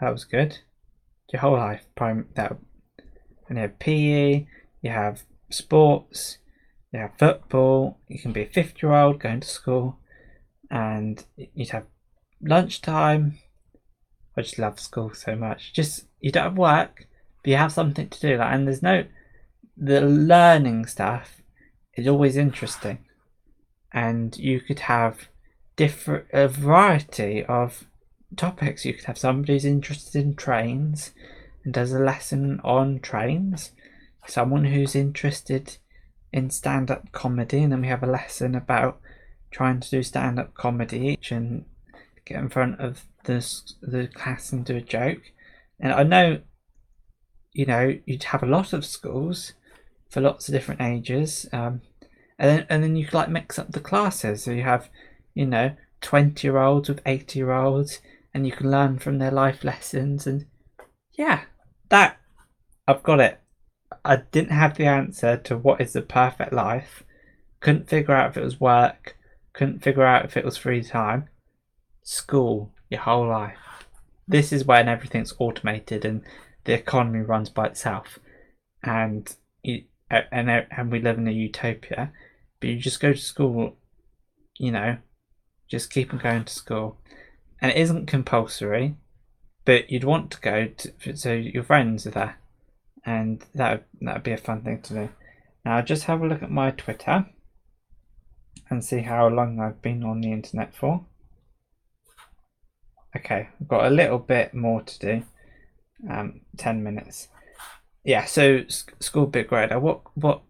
That 0.00 0.12
was 0.12 0.24
good 0.24 0.58
your 1.32 1.40
whole 1.40 1.56
life. 1.56 1.84
Prime 1.94 2.28
that, 2.34 2.56
and 3.48 3.58
you 3.58 3.62
have 3.62 3.78
PE, 3.78 4.46
you 4.82 4.90
have 4.90 5.22
sports, 5.50 6.38
you 6.92 7.00
have 7.00 7.18
football. 7.18 7.98
You 8.08 8.18
can 8.18 8.32
be 8.32 8.42
a 8.42 8.46
fifty-year-old 8.46 9.20
going 9.20 9.40
to 9.40 9.48
school, 9.48 9.98
and 10.70 11.24
you'd 11.36 11.70
have 11.70 11.86
lunchtime. 12.40 13.38
I 14.36 14.42
just 14.42 14.58
love 14.58 14.78
school 14.78 15.12
so 15.14 15.34
much. 15.34 15.72
Just 15.72 16.06
you 16.20 16.30
don't 16.30 16.44
have 16.44 16.58
work, 16.58 17.06
but 17.42 17.50
you 17.50 17.56
have 17.56 17.72
something 17.72 18.08
to 18.08 18.20
do. 18.20 18.36
Like, 18.36 18.54
and 18.54 18.66
there's 18.66 18.82
no 18.82 19.04
the 19.80 20.00
learning 20.00 20.86
stuff 20.86 21.40
is 21.94 22.08
always 22.08 22.36
interesting, 22.36 22.98
and 23.92 24.36
you 24.36 24.60
could 24.60 24.80
have 24.80 25.28
different 25.76 26.26
a 26.32 26.48
variety 26.48 27.44
of 27.44 27.86
topics. 28.36 28.84
You 28.84 28.94
could 28.94 29.04
have 29.04 29.18
somebody 29.18 29.54
who's 29.54 29.64
interested 29.64 30.22
in 30.22 30.34
trains 30.34 31.12
and 31.64 31.72
does 31.72 31.92
a 31.92 31.98
lesson 31.98 32.60
on 32.64 33.00
trains, 33.00 33.72
someone 34.26 34.64
who's 34.64 34.94
interested 34.94 35.78
in 36.32 36.50
stand 36.50 36.90
up 36.90 37.12
comedy, 37.12 37.62
and 37.62 37.72
then 37.72 37.82
we 37.82 37.88
have 37.88 38.02
a 38.02 38.06
lesson 38.06 38.54
about 38.54 39.00
trying 39.50 39.80
to 39.80 39.90
do 39.90 40.02
stand 40.02 40.38
up 40.38 40.54
comedy 40.54 41.18
and 41.30 41.64
get 42.26 42.38
in 42.38 42.48
front 42.48 42.78
of 42.80 43.04
the, 43.24 43.46
the 43.80 44.08
class 44.08 44.52
and 44.52 44.64
do 44.64 44.76
a 44.76 44.80
joke. 44.80 45.32
And 45.80 45.92
I 45.92 46.02
know, 46.02 46.40
you 47.52 47.64
know, 47.64 47.96
you'd 48.04 48.24
have 48.24 48.42
a 48.42 48.46
lot 48.46 48.72
of 48.72 48.84
schools 48.84 49.54
for 50.08 50.20
lots 50.20 50.48
of 50.48 50.54
different 50.54 50.80
ages. 50.80 51.46
Um, 51.52 51.82
and 52.38 52.50
then, 52.50 52.66
and 52.68 52.82
then 52.82 52.96
you 52.96 53.04
could 53.04 53.14
like 53.14 53.28
mix 53.28 53.58
up 53.58 53.72
the 53.72 53.80
classes. 53.80 54.44
So 54.44 54.52
you 54.52 54.62
have, 54.62 54.88
you 55.34 55.46
know, 55.46 55.74
20 56.00 56.46
year 56.46 56.58
olds 56.58 56.88
with 56.88 57.02
80 57.04 57.38
year 57.38 57.52
olds 57.52 58.00
and 58.32 58.46
you 58.46 58.52
can 58.52 58.70
learn 58.70 58.98
from 58.98 59.18
their 59.18 59.32
life 59.32 59.64
lessons 59.64 60.28
and 60.28 60.46
yeah 61.14 61.42
that 61.88 62.18
i've 62.86 63.02
got 63.02 63.18
it. 63.20 63.40
I 64.04 64.16
didn't 64.16 64.52
have 64.52 64.76
the 64.76 64.86
answer 64.86 65.36
to 65.36 65.56
what 65.56 65.80
is 65.80 65.92
the 65.92 66.02
perfect 66.02 66.52
life. 66.52 67.04
Couldn't 67.60 67.88
figure 67.88 68.14
out 68.14 68.30
if 68.30 68.36
it 68.36 68.44
was 68.44 68.60
work. 68.60 69.16
Couldn't 69.52 69.82
figure 69.82 70.04
out 70.04 70.24
if 70.24 70.36
it 70.36 70.44
was 70.44 70.56
free 70.56 70.82
time. 70.82 71.28
School 72.02 72.72
your 72.88 73.00
whole 73.00 73.28
life. 73.28 73.86
This 74.26 74.52
is 74.52 74.64
when 74.64 74.88
everything's 74.88 75.34
automated 75.38 76.04
and 76.04 76.22
the 76.64 76.74
economy 76.74 77.20
runs 77.20 77.50
by 77.50 77.66
itself. 77.66 78.18
And 78.82 79.34
you, 79.62 79.84
and 80.10 80.50
and 80.50 80.90
we 80.90 81.00
live 81.00 81.18
in 81.18 81.28
a 81.28 81.32
utopia 81.32 82.12
but 82.60 82.70
you 82.70 82.76
just 82.76 83.00
go 83.00 83.12
to 83.12 83.18
school 83.18 83.76
you 84.58 84.72
know 84.72 84.96
just 85.68 85.90
keep 85.90 86.12
on 86.12 86.18
going 86.18 86.44
to 86.44 86.52
school 86.52 86.98
and 87.60 87.72
it 87.72 87.78
isn't 87.78 88.06
compulsory, 88.06 88.96
but 89.64 89.90
you'd 89.90 90.04
want 90.04 90.30
to 90.30 90.40
go 90.40 90.68
to, 90.68 91.16
so 91.16 91.32
your 91.32 91.62
friends 91.62 92.06
are 92.06 92.10
there, 92.10 92.38
and 93.04 93.44
that 93.54 93.86
that 94.00 94.14
would 94.14 94.22
be 94.22 94.32
a 94.32 94.36
fun 94.36 94.62
thing 94.62 94.80
to 94.82 94.94
do. 94.94 95.08
Now, 95.64 95.80
just 95.82 96.04
have 96.04 96.22
a 96.22 96.26
look 96.26 96.42
at 96.42 96.50
my 96.50 96.70
Twitter 96.70 97.26
and 98.70 98.84
see 98.84 99.00
how 99.00 99.28
long 99.28 99.60
I've 99.60 99.82
been 99.82 100.04
on 100.04 100.20
the 100.20 100.32
internet 100.32 100.74
for. 100.74 101.06
Okay, 103.16 103.48
I've 103.60 103.68
got 103.68 103.86
a 103.86 103.90
little 103.90 104.18
bit 104.18 104.54
more 104.54 104.82
to 104.82 104.98
do. 104.98 105.22
Um, 106.08 106.42
ten 106.56 106.82
minutes. 106.82 107.28
Yeah, 108.08 108.24
so 108.24 108.64
school 109.00 109.26
bit 109.26 109.48
grader. 109.48 109.78
What 109.78 110.00
what? 110.14 110.40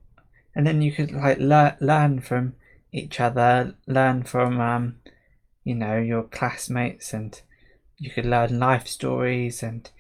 And 0.55 0.65
then 0.65 0.81
you 0.81 0.93
could 0.93 1.11
like 1.11 1.39
learn 1.39 1.75
learn 1.81 2.21
from 2.21 2.55
each 2.93 3.19
other, 3.19 3.75
learn 3.85 4.23
from 4.23 4.61
um, 4.61 5.01
you 5.65 5.75
know, 5.75 5.99
your 5.99 6.23
classmates 6.23 7.13
and 7.13 7.43
you 7.97 8.11
could 8.11 8.27
learn 8.27 8.61
life 8.61 8.87
stories 8.87 9.61
and 9.61 9.91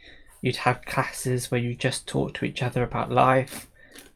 you'd 0.41 0.69
have 0.69 0.85
classes 0.85 1.51
where 1.51 1.61
you 1.61 1.75
just 1.75 2.07
talk 2.07 2.33
to 2.35 2.45
each 2.45 2.63
other 2.63 2.85
about 2.85 3.11
life 3.11 3.67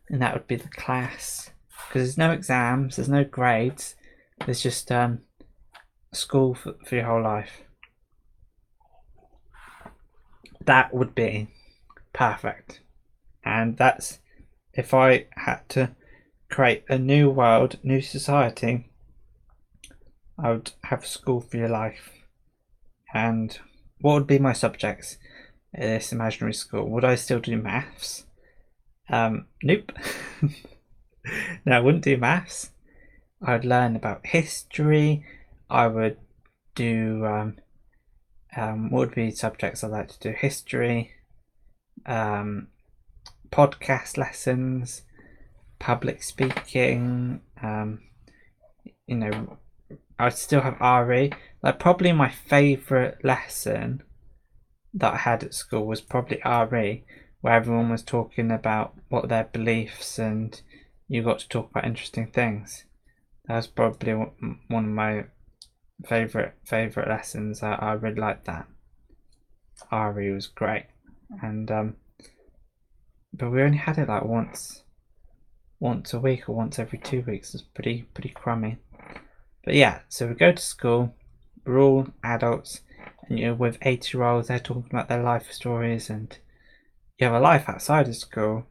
and 0.09 0.22
that 0.22 0.35
would 0.35 0.46
be 0.46 0.55
the 0.55 0.68
class 0.68 1.50
because 1.88 2.02
there's 2.02 2.16
no 2.18 2.31
exams 2.31 2.94
there's 2.94 3.09
no 3.09 3.24
grades 3.24 3.96
there's 4.46 4.62
just 4.62 4.92
um, 4.92 5.18
school 6.12 6.55
for, 6.55 6.76
for 6.87 6.94
your 6.94 7.07
whole 7.07 7.22
life 7.22 7.62
that 10.64 10.94
would 10.94 11.12
be 11.12 11.48
perfect 12.12 12.78
and 13.44 13.76
that's 13.76 14.20
if 14.74 14.94
i 14.94 15.26
had 15.37 15.68
to 15.68 15.90
create 16.50 16.85
a 16.88 16.98
new 16.98 17.31
world 17.31 17.78
new 17.83 18.00
society 18.00 18.88
I 20.38 20.50
would 20.50 20.72
have 20.85 21.07
school 21.07 21.40
for 21.40 21.57
your 21.57 21.68
life. 21.68 22.11
And 23.14 23.57
what 24.00 24.14
would 24.14 24.26
be 24.26 24.38
my 24.38 24.52
subjects 24.52 25.18
in 25.72 25.83
this 25.83 26.12
imaginary 26.12 26.55
school? 26.55 26.88
Would 26.90 27.05
I 27.05 27.14
still 27.14 27.38
do 27.38 27.57
maths? 27.57 28.26
Um, 29.09 29.46
nope. 29.62 29.92
no, 31.64 31.76
I 31.76 31.80
wouldn't 31.80 32.05
do 32.05 32.16
maths. 32.16 32.70
I 33.40 33.53
would 33.53 33.64
learn 33.64 33.95
about 33.95 34.26
history. 34.26 35.24
I 35.68 35.86
would 35.86 36.16
do 36.74 37.24
um, 37.26 37.59
um, 38.57 38.90
what 38.90 39.09
would 39.09 39.14
be 39.14 39.30
subjects 39.30 39.84
I'd 39.84 39.90
like 39.90 40.09
to 40.09 40.18
do? 40.18 40.30
History, 40.30 41.12
um, 42.07 42.68
podcast 43.53 44.16
lessons, 44.16 45.03
public 45.78 46.22
speaking, 46.22 47.42
um, 47.62 48.00
you 49.07 49.16
know, 49.16 49.59
I 50.18 50.30
still 50.30 50.62
have 50.62 50.80
RE. 50.80 51.32
Like 51.62 51.78
probably 51.78 52.12
my 52.12 52.30
favourite 52.30 53.24
lesson 53.24 54.03
that 54.94 55.14
I 55.14 55.18
had 55.18 55.44
at 55.44 55.55
school 55.55 55.86
was 55.86 56.00
probably 56.00 56.40
RE, 56.44 57.05
where 57.40 57.55
everyone 57.55 57.90
was 57.90 58.03
talking 58.03 58.50
about 58.50 58.94
what 59.09 59.28
their 59.28 59.44
beliefs 59.44 60.18
and 60.18 60.61
you 61.09 61.22
got 61.22 61.40
to 61.40 61.48
talk 61.48 61.70
about 61.70 61.84
interesting 61.84 62.30
things. 62.30 62.84
That 63.46 63.57
was 63.57 63.66
probably 63.66 64.14
one 64.14 64.84
of 64.84 64.90
my 64.90 65.24
favourite 66.07 66.53
favourite 66.64 67.09
lessons. 67.09 67.62
I, 67.62 67.74
I 67.74 67.92
really 67.92 68.20
liked 68.20 68.46
that. 68.46 68.66
RE 69.90 70.30
was 70.30 70.46
great, 70.46 70.86
and 71.42 71.70
um, 71.70 71.96
but 73.33 73.51
we 73.51 73.62
only 73.62 73.78
had 73.78 73.99
it 73.99 74.09
like 74.09 74.24
once, 74.24 74.83
once 75.80 76.12
a 76.12 76.20
week 76.20 76.49
or 76.49 76.55
once 76.55 76.78
every 76.78 76.99
two 76.99 77.22
weeks. 77.22 77.55
It's 77.55 77.62
pretty 77.62 78.03
pretty 78.14 78.30
crummy. 78.30 78.78
But 79.64 79.74
yeah, 79.74 80.01
so 80.09 80.26
we 80.26 80.35
go 80.35 80.53
to 80.53 80.62
school, 80.62 81.14
we're 81.64 81.80
all 81.80 82.09
adults, 82.24 82.80
and 83.28 83.39
you're 83.39 83.55
with 83.55 83.78
80 83.83 84.16
year 84.18 84.26
olds, 84.26 84.49
they're 84.49 84.59
talking 84.59 84.91
about 84.91 85.09
their 85.09 85.22
life 85.22 85.53
stories, 85.53 86.11
and 86.11 86.37
you 87.18 87.26
have 87.26 87.35
a 87.35 87.41
life 87.41 87.68
outside 87.68 88.09
of 88.09 88.16
school. 88.16 88.66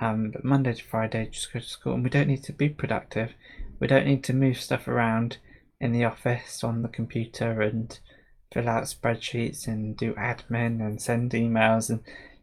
Um, 0.00 0.30
but 0.30 0.44
Monday 0.44 0.74
to 0.74 0.84
Friday, 0.84 1.28
just 1.30 1.52
go 1.52 1.60
to 1.60 1.66
school, 1.66 1.94
and 1.94 2.04
we 2.04 2.10
don't 2.10 2.28
need 2.28 2.44
to 2.44 2.52
be 2.52 2.68
productive. 2.68 3.32
We 3.78 3.86
don't 3.86 4.06
need 4.06 4.24
to 4.24 4.34
move 4.34 4.60
stuff 4.60 4.86
around 4.86 5.38
in 5.80 5.92
the 5.92 6.04
office 6.04 6.62
on 6.62 6.82
the 6.82 6.88
computer 6.88 7.62
and 7.62 7.98
fill 8.52 8.68
out 8.68 8.84
spreadsheets 8.84 9.66
and 9.66 9.96
do 9.96 10.12
admin 10.14 10.84
and 10.84 11.00
send 11.00 11.30
emails 11.32 11.88
and 11.88 12.00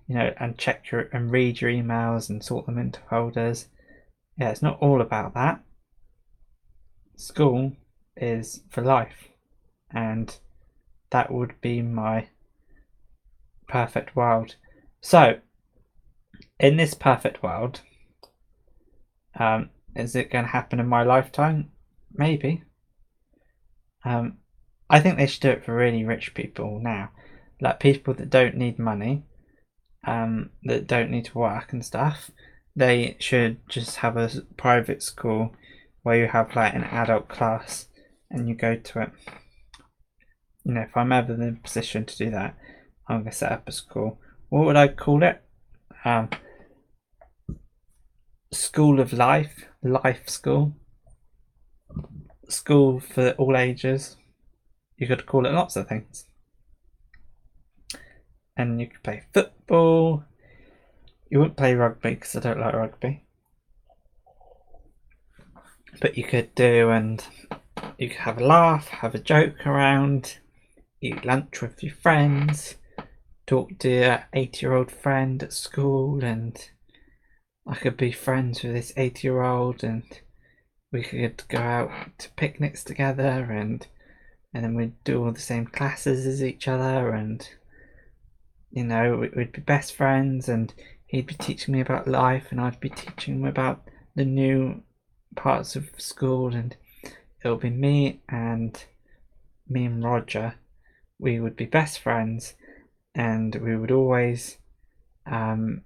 you 0.07 0.15
know 0.15 0.33
and 0.39 0.57
check 0.57 0.91
your 0.91 1.01
and 1.13 1.31
read 1.31 1.61
your 1.61 1.71
emails 1.71 2.29
and 2.29 2.43
sort 2.43 2.65
them 2.65 2.77
into 2.77 2.99
folders. 3.09 3.67
Yeah, 4.37 4.49
it's 4.49 4.61
not 4.61 4.79
all 4.79 5.01
about 5.01 5.33
that. 5.33 5.61
School 7.15 7.73
is 8.15 8.61
for 8.69 8.81
life, 8.81 9.29
and 9.91 10.35
that 11.09 11.31
would 11.31 11.59
be 11.61 11.81
my 11.81 12.27
perfect 13.67 14.15
world. 14.15 14.55
So, 15.01 15.39
in 16.59 16.77
this 16.77 16.93
perfect 16.93 17.43
world, 17.43 17.81
um, 19.39 19.69
is 19.95 20.15
it 20.15 20.31
going 20.31 20.45
to 20.45 20.51
happen 20.51 20.79
in 20.79 20.87
my 20.87 21.03
lifetime? 21.03 21.71
Maybe. 22.13 22.63
Um, 24.05 24.37
I 24.89 24.99
think 24.99 25.17
they 25.17 25.27
should 25.27 25.41
do 25.41 25.49
it 25.49 25.65
for 25.65 25.75
really 25.75 26.05
rich 26.05 26.33
people 26.33 26.79
now, 26.79 27.09
like 27.59 27.79
people 27.79 28.13
that 28.13 28.29
don't 28.29 28.55
need 28.55 28.79
money, 28.79 29.23
um, 30.07 30.49
that 30.63 30.87
don't 30.87 31.11
need 31.11 31.25
to 31.25 31.37
work 31.37 31.73
and 31.73 31.85
stuff. 31.85 32.31
They 32.75 33.17
should 33.19 33.57
just 33.67 33.97
have 33.97 34.15
a 34.15 34.29
private 34.55 35.03
school 35.03 35.53
where 36.01 36.17
you 36.17 36.27
have 36.27 36.55
like 36.55 36.73
an 36.73 36.85
adult 36.85 37.27
class 37.27 37.87
and 38.31 38.47
you 38.47 38.55
go 38.55 38.75
to 38.75 39.01
it. 39.01 39.11
You 40.63 40.73
know, 40.73 40.81
if 40.81 40.95
I'm 40.95 41.11
ever 41.11 41.33
in 41.33 41.41
a 41.41 41.51
position 41.61 42.05
to 42.05 42.17
do 42.17 42.31
that, 42.31 42.55
I'm 43.07 43.19
gonna 43.19 43.31
set 43.33 43.51
up 43.51 43.67
a 43.67 43.71
school. 43.71 44.19
What 44.49 44.65
would 44.65 44.75
I 44.77 44.87
call 44.87 45.23
it? 45.23 45.43
Um, 46.05 46.29
school 48.53 49.01
of 49.01 49.11
life, 49.11 49.65
life 49.83 50.29
school, 50.29 50.75
school 52.47 53.01
for 53.01 53.31
all 53.31 53.57
ages. 53.57 54.15
You 54.97 55.07
could 55.07 55.25
call 55.25 55.45
it 55.45 55.51
lots 55.51 55.75
of 55.75 55.87
things. 55.89 56.25
And 58.57 58.81
you 58.81 58.87
could 58.87 59.03
play 59.03 59.23
football. 59.33 60.23
You 61.29 61.39
wouldn't 61.39 61.57
play 61.57 61.75
rugby 61.75 62.15
because 62.15 62.35
I 62.35 62.39
don't 62.39 62.59
like 62.59 62.73
rugby. 62.73 63.23
But 66.01 66.17
you 66.17 66.23
could 66.23 66.53
do, 66.55 66.89
and 66.89 67.23
you 67.97 68.09
could 68.09 68.19
have 68.19 68.39
a 68.39 68.45
laugh, 68.45 68.87
have 68.87 69.15
a 69.15 69.19
joke 69.19 69.65
around, 69.65 70.37
eat 71.01 71.25
lunch 71.25 71.61
with 71.61 71.83
your 71.83 71.93
friends, 71.93 72.75
talk 73.45 73.77
to 73.79 73.89
your 73.89 74.25
80 74.33 74.65
year 74.65 74.73
old 74.73 74.91
friend 74.91 75.41
at 75.43 75.53
school, 75.53 76.23
and 76.23 76.57
I 77.67 77.75
could 77.75 77.97
be 77.97 78.11
friends 78.11 78.63
with 78.63 78.73
this 78.73 78.93
80 78.97 79.27
year 79.27 79.41
old, 79.41 79.83
and 79.83 80.03
we 80.91 81.03
could 81.03 81.43
go 81.47 81.59
out 81.59 81.91
to 82.19 82.29
picnics 82.31 82.83
together, 82.83 83.51
and 83.51 83.85
and 84.53 84.63
then 84.63 84.75
we'd 84.75 85.03
do 85.03 85.23
all 85.23 85.31
the 85.31 85.39
same 85.39 85.67
classes 85.67 86.25
as 86.25 86.43
each 86.43 86.67
other, 86.67 87.11
and 87.11 87.47
you 88.77 88.83
know, 88.83 89.27
we'd 89.35 89.51
be 89.51 89.61
best 89.61 89.95
friends, 89.95 90.47
and 90.47 90.71
he'd 91.07 91.25
be 91.25 91.33
teaching 91.33 91.73
me 91.73 91.81
about 91.81 92.07
life, 92.07 92.51
and 92.51 92.61
I'd 92.61 92.79
be 92.79 92.89
teaching 92.89 93.37
him 93.37 93.45
about 93.45 93.81
the 94.13 94.23
new 94.23 94.83
parts 95.35 95.75
of 95.75 95.89
school, 95.97 96.53
and 96.53 96.75
it'll 97.43 97.57
be 97.57 97.71
me 97.71 98.21
and 98.29 98.79
me 99.67 99.85
and 99.85 100.03
Roger. 100.03 100.59
We 101.17 101.39
would 101.39 101.55
be 101.55 101.65
best 101.65 101.97
friends, 101.97 102.53
and 103.15 103.55
we 103.55 103.75
would 103.75 103.89
always 103.89 104.57
um, 105.25 105.81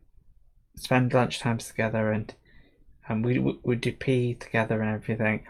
spend 0.76 1.12
lunchtimes 1.12 1.70
together, 1.70 2.12
and 2.12 2.34
and 3.08 3.24
we 3.24 3.40
would 3.40 3.80
do 3.80 3.94
PE 3.94 4.34
together 4.34 4.82
and 4.82 4.94
everything, 4.94 5.48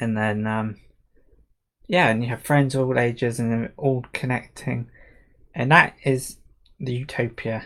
and 0.00 0.16
then 0.16 0.48
um, 0.48 0.80
yeah, 1.86 2.08
and 2.08 2.24
you 2.24 2.30
have 2.30 2.42
friends 2.42 2.74
all 2.74 2.98
ages 2.98 3.38
and 3.38 3.70
all 3.76 4.04
connecting, 4.12 4.90
and 5.54 5.70
that 5.70 5.94
is 6.04 6.38
the 6.80 6.92
utopia. 6.92 7.64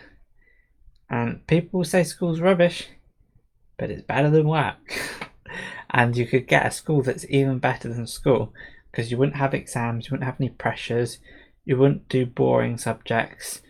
And 1.09 1.45
people 1.47 1.83
say 1.83 2.03
school's 2.03 2.39
rubbish, 2.39 2.87
but 3.77 3.89
it's 3.89 4.03
better 4.03 4.29
than 4.29 4.47
work. 4.47 4.77
and 5.89 6.15
you 6.15 6.27
could 6.27 6.47
get 6.47 6.65
a 6.65 6.71
school 6.71 7.01
that's 7.01 7.25
even 7.29 7.57
better 7.57 7.91
than 7.91 8.05
school 8.05 8.53
because 8.91 9.11
you 9.11 9.17
wouldn't 9.17 9.37
have 9.37 9.53
exams, 9.53 10.05
you 10.05 10.11
wouldn't 10.11 10.25
have 10.25 10.39
any 10.39 10.49
pressures, 10.49 11.19
you 11.65 11.77
wouldn't 11.77 12.09
do 12.09 12.25
boring 12.25 12.77
subjects 12.77 13.61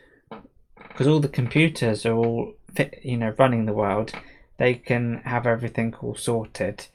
because 0.90 1.08
all 1.08 1.20
the 1.20 1.30
computers 1.30 2.06
are 2.06 2.14
all 2.14 2.54
fit, 2.74 3.00
you 3.04 3.18
know, 3.18 3.34
running 3.38 3.66
the 3.66 3.74
world. 3.74 4.12
They 4.58 4.74
can 4.74 5.22
have 5.24 5.48
everything 5.48 5.94
all 6.02 6.16
sorted 6.16 6.88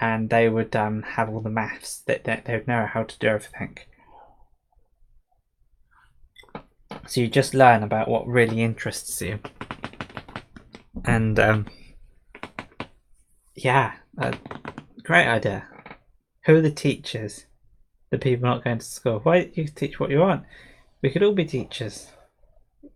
and 0.00 0.30
they 0.30 0.48
would 0.48 0.74
um, 0.74 1.02
have 1.02 1.28
all 1.28 1.40
the 1.40 1.50
maths 1.50 1.98
that 2.06 2.24
they, 2.24 2.42
they 2.44 2.54
would 2.54 2.66
know 2.66 2.86
how 2.86 3.04
to 3.04 3.18
do 3.18 3.28
everything. 3.28 3.78
So 7.06 7.20
you 7.20 7.28
just 7.28 7.54
learn 7.54 7.82
about 7.82 8.08
what 8.08 8.26
really 8.26 8.62
interests 8.62 9.20
you. 9.20 9.40
And 11.04 11.38
um, 11.38 11.66
yeah, 13.54 13.94
uh, 14.18 14.32
great 15.02 15.26
idea. 15.26 15.66
Who 16.44 16.56
are 16.56 16.62
the 16.62 16.70
teachers? 16.70 17.46
The 18.10 18.18
people 18.18 18.48
not 18.48 18.64
going 18.64 18.78
to 18.78 18.84
school. 18.84 19.20
Why 19.20 19.44
do 19.44 19.50
you 19.54 19.68
teach 19.68 19.98
what 19.98 20.10
you 20.10 20.20
want? 20.20 20.44
We 21.02 21.10
could 21.10 21.22
all 21.22 21.34
be 21.34 21.44
teachers. 21.44 22.08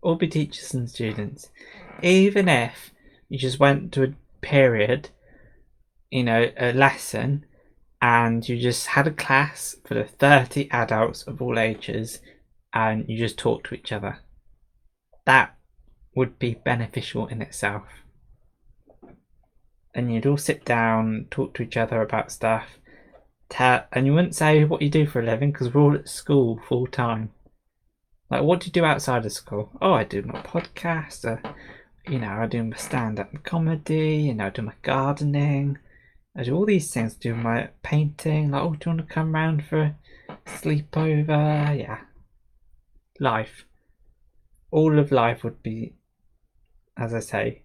All 0.01 0.15
be 0.15 0.27
teachers 0.27 0.73
and 0.73 0.89
students. 0.89 1.49
Even 2.01 2.47
if 2.47 2.91
you 3.29 3.37
just 3.37 3.59
went 3.59 3.91
to 3.93 4.03
a 4.03 4.13
period, 4.41 5.09
you 6.11 6.23
know, 6.23 6.51
a 6.57 6.71
lesson, 6.71 7.45
and 8.01 8.47
you 8.47 8.57
just 8.59 8.87
had 8.87 9.07
a 9.07 9.11
class 9.11 9.75
for 9.83 9.95
the 9.95 10.03
30 10.03 10.69
adults 10.71 11.23
of 11.23 11.41
all 11.41 11.57
ages 11.57 12.19
and 12.73 13.05
you 13.07 13.17
just 13.17 13.37
talk 13.37 13.63
to 13.65 13.75
each 13.75 13.91
other. 13.91 14.19
That 15.25 15.55
would 16.15 16.39
be 16.39 16.55
beneficial 16.55 17.27
in 17.27 17.41
itself. 17.41 17.83
And 19.93 20.13
you'd 20.13 20.25
all 20.25 20.37
sit 20.37 20.63
down, 20.65 21.27
talk 21.31 21.53
to 21.55 21.63
each 21.63 21.77
other 21.77 22.01
about 22.01 22.31
stuff, 22.31 22.65
tell, 23.49 23.85
and 23.91 24.05
you 24.05 24.13
wouldn't 24.13 24.35
say 24.35 24.63
what 24.63 24.81
you 24.81 24.89
do 24.89 25.07
for 25.07 25.21
a 25.21 25.25
living 25.25 25.51
because 25.51 25.73
we're 25.73 25.81
all 25.81 25.95
at 25.95 26.09
school 26.09 26.61
full 26.67 26.87
time. 26.87 27.31
Like, 28.29 28.43
what 28.43 28.59
do 28.59 28.67
you 28.67 28.71
do 28.73 28.83
outside 28.83 29.25
of 29.25 29.31
school? 29.31 29.71
Oh, 29.81 29.93
I 29.93 30.03
do 30.03 30.21
my 30.21 30.41
podcast. 30.41 31.25
Uh, 31.25 31.53
you 32.07 32.19
know, 32.19 32.31
I 32.31 32.45
do 32.45 32.63
my 32.63 32.75
stand-up 32.75 33.43
comedy. 33.43 34.17
You 34.17 34.33
know, 34.33 34.47
I 34.47 34.49
do 34.49 34.61
my 34.63 34.73
gardening. 34.81 35.77
I 36.35 36.43
do 36.43 36.55
all 36.55 36.65
these 36.65 36.91
things. 36.91 37.15
I 37.15 37.17
do 37.21 37.35
my 37.35 37.69
painting. 37.83 38.51
Like, 38.51 38.61
oh, 38.61 38.75
do 38.75 38.89
you 38.89 38.95
want 38.97 39.07
to 39.07 39.13
come 39.13 39.33
round 39.33 39.65
for 39.65 39.81
a 40.29 40.35
sleepover? 40.45 41.79
Yeah, 41.79 41.99
life. 43.19 43.65
All 44.71 44.99
of 44.99 45.11
life 45.11 45.43
would 45.43 45.63
be, 45.63 45.95
as 46.97 47.13
I 47.13 47.19
say, 47.19 47.63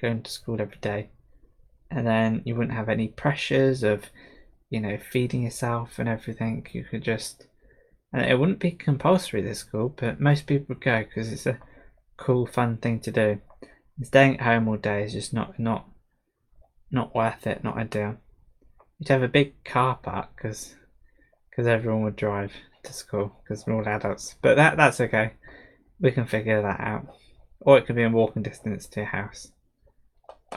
going 0.00 0.22
to 0.22 0.30
school 0.30 0.60
every 0.60 0.78
day. 0.80 1.10
And 1.90 2.06
then 2.06 2.42
you 2.44 2.54
wouldn't 2.54 2.76
have 2.76 2.88
any 2.88 3.08
pressures 3.08 3.82
of, 3.82 4.06
you 4.70 4.80
know, 4.80 4.98
feeding 4.98 5.42
yourself 5.42 5.98
and 5.98 6.08
everything. 6.08 6.66
You 6.72 6.84
could 6.84 7.02
just, 7.02 7.46
and 8.12 8.24
it 8.24 8.38
wouldn't 8.38 8.58
be 8.58 8.72
compulsory 8.72 9.42
this 9.42 9.58
school, 9.58 9.94
but 9.94 10.20
most 10.20 10.46
people 10.46 10.66
would 10.70 10.84
go 10.84 11.04
because 11.04 11.30
it's 11.30 11.46
a 11.46 11.58
cool, 12.16 12.46
fun 12.46 12.78
thing 12.78 13.00
to 13.00 13.10
do. 13.10 13.40
And 13.96 14.06
staying 14.06 14.40
at 14.40 14.46
home 14.46 14.68
all 14.68 14.76
day 14.76 15.04
is 15.04 15.12
just 15.12 15.32
not 15.32 15.58
not 15.58 15.86
not 16.90 17.14
worth 17.14 17.46
it, 17.46 17.62
not 17.62 17.76
ideal. 17.76 18.16
You'd 18.98 19.08
have 19.08 19.22
a 19.22 19.28
big 19.28 19.62
car 19.64 19.96
park 19.96 20.30
because 20.36 20.74
because 21.50 21.66
everyone 21.66 22.02
would 22.02 22.16
drive 22.16 22.52
to 22.84 22.92
school 22.92 23.40
because 23.42 23.66
we're 23.66 23.74
all 23.74 23.88
adults. 23.88 24.36
But 24.42 24.56
that 24.56 24.76
that's 24.76 25.00
okay. 25.00 25.32
We 26.00 26.10
can 26.12 26.26
figure 26.26 26.62
that 26.62 26.80
out. 26.80 27.06
Or 27.60 27.78
it 27.78 27.86
could 27.86 27.96
be 27.96 28.02
in 28.02 28.12
walking 28.12 28.42
distance 28.42 28.86
to 28.88 29.00
your 29.00 29.08
house. 29.08 29.52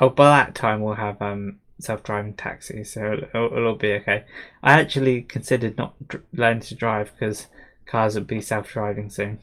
Oh, 0.02 0.10
by 0.10 0.26
that 0.26 0.56
time 0.56 0.82
we'll 0.82 0.96
have 0.96 1.22
um 1.22 1.60
self-driving 1.80 2.36
taxis, 2.36 2.94
so 2.94 3.14
it'll, 3.14 3.58
it'll 3.58 3.76
be 3.76 3.94
okay. 3.94 4.24
I 4.64 4.80
actually 4.80 5.22
considered 5.24 5.78
not 5.78 5.96
dr- 6.08 6.24
learning 6.34 6.62
to 6.64 6.76
drive 6.76 7.12
because 7.14 7.48
cars 7.86 8.16
would 8.16 8.28
be 8.28 8.42
self-driving 8.42 9.10
soon. 9.10 9.40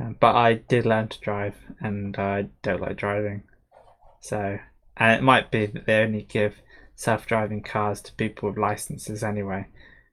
Um, 0.00 0.16
but 0.20 0.36
I 0.36 0.54
did 0.54 0.86
learn 0.86 1.08
to 1.08 1.20
drive, 1.20 1.56
and 1.80 2.16
I 2.16 2.50
don't 2.62 2.80
like 2.80 2.96
driving. 2.96 3.42
So, 4.20 4.58
and 4.96 5.18
it 5.18 5.22
might 5.22 5.50
be 5.50 5.66
that 5.66 5.86
they 5.86 6.00
only 6.00 6.22
give 6.22 6.54
self-driving 6.94 7.62
cars 7.62 8.00
to 8.02 8.14
people 8.14 8.48
with 8.48 8.58
licenses 8.58 9.24
anyway. 9.24 9.66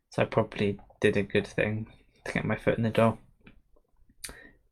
So 0.09 0.23
I 0.23 0.25
probably 0.25 0.79
did 0.99 1.17
a 1.17 1.23
good 1.23 1.47
thing 1.47 1.87
to 2.25 2.33
get 2.33 2.45
my 2.45 2.55
foot 2.55 2.77
in 2.77 2.83
the 2.83 2.89
door. 2.89 3.17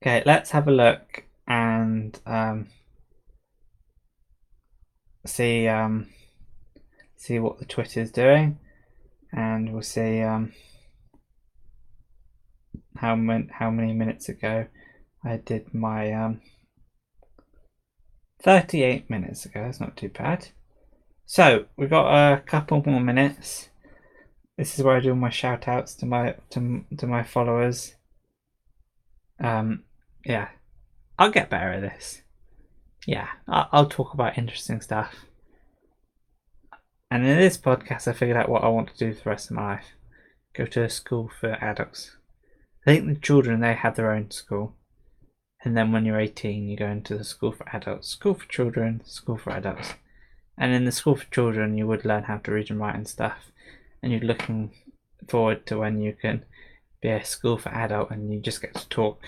Okay, 0.02 0.24
let's 0.26 0.52
have 0.52 0.68
a 0.68 0.72
look 0.72 1.24
and 1.48 2.20
um, 2.26 2.68
see 5.26 5.68
um, 5.68 6.08
see 7.16 7.40
what 7.40 7.60
the 7.60 7.66
Twitter's 7.66 8.12
doing, 8.12 8.60
and 9.32 9.74
we'll 9.74 9.82
see 9.82 10.22
um, 10.22 10.54
how 12.98 13.16
many 13.16 13.48
how 13.52 13.70
many 13.72 13.94
minutes 13.94 14.30
ago 14.30 14.68
I 15.24 15.38
did 15.38 15.74
my 15.74 16.12
um, 16.14 16.42
38 18.42 19.10
minutes 19.10 19.46
ago. 19.46 19.64
That's 19.64 19.80
not 19.80 19.98
too 19.98 20.10
bad. 20.10 20.50
So 21.26 21.66
we've 21.76 21.90
got 21.90 22.34
a 22.34 22.42
couple 22.42 22.84
more 22.86 23.02
minutes. 23.02 23.70
This 24.58 24.78
is 24.78 24.84
where 24.84 24.96
I 24.96 25.02
do 25.02 25.16
my 25.16 25.30
shout 25.30 25.68
outs 25.68 25.96
to 25.96 26.06
my 26.06 26.36
to, 26.52 26.86
to 26.98 27.08
my 27.08 27.24
followers. 27.24 27.96
Um, 29.40 29.84
yeah, 30.24 30.50
I'll 31.20 31.32
get 31.32 31.50
better 31.50 31.72
at 31.72 31.82
this. 31.82 32.22
Yeah, 33.06 33.28
I'll, 33.48 33.70
I'll 33.72 33.90
talk 33.90 34.14
about 34.14 34.38
interesting 34.38 34.82
stuff. 34.82 35.26
And 37.12 37.26
in 37.26 37.38
this 37.38 37.58
podcast, 37.58 38.08
I 38.08 38.14
figured 38.14 38.38
out 38.38 38.50
what 38.50 38.64
I 38.64 38.70
want 38.70 38.90
to 38.90 38.98
do 38.98 39.14
for 39.14 39.24
the 39.24 39.30
rest 39.30 39.52
of 39.52 39.58
my 39.58 39.74
life 39.74 39.86
go 40.56 40.66
to 40.66 40.84
a 40.84 40.90
school 40.90 41.30
for 41.40 41.52
adults. 41.64 42.16
I 42.86 42.92
think 42.92 43.08
the 43.08 43.20
children, 43.20 43.60
they 43.60 43.74
have 43.74 43.96
their 43.96 44.12
own 44.12 44.32
school. 44.32 44.76
And 45.64 45.76
then 45.76 45.92
when 45.92 46.06
you're 46.06 46.20
18, 46.20 46.68
you 46.68 46.78
go 46.78 46.88
into 46.88 47.18
the 47.18 47.24
school 47.24 47.52
for 47.52 47.68
adults, 47.76 48.08
school 48.08 48.36
for 48.36 48.48
children, 48.48 49.02
school 49.06 49.38
for 49.38 49.52
adults. 49.52 49.96
And 50.58 50.72
in 50.72 50.86
the 50.86 50.92
school 50.92 51.16
for 51.16 51.26
children, 51.32 51.78
you 51.78 51.88
would 51.88 52.06
learn 52.06 52.24
how 52.24 52.38
to 52.38 52.52
read 52.52 52.70
and 52.70 52.80
write 52.80 52.96
and 52.96 53.08
stuff. 53.08 53.52
And 54.02 54.12
you're 54.12 54.22
looking 54.22 54.72
forward 55.28 55.66
to 55.68 55.80
when 55.80 56.02
you 56.02 56.14
can 56.14 56.46
be 57.02 57.10
a 57.10 57.24
school 57.24 57.58
for 57.58 57.70
adult 57.70 58.12
and 58.12 58.32
you 58.32 58.40
just 58.40 58.62
get 58.62 58.76
to 58.76 58.88
talk. 58.90 59.22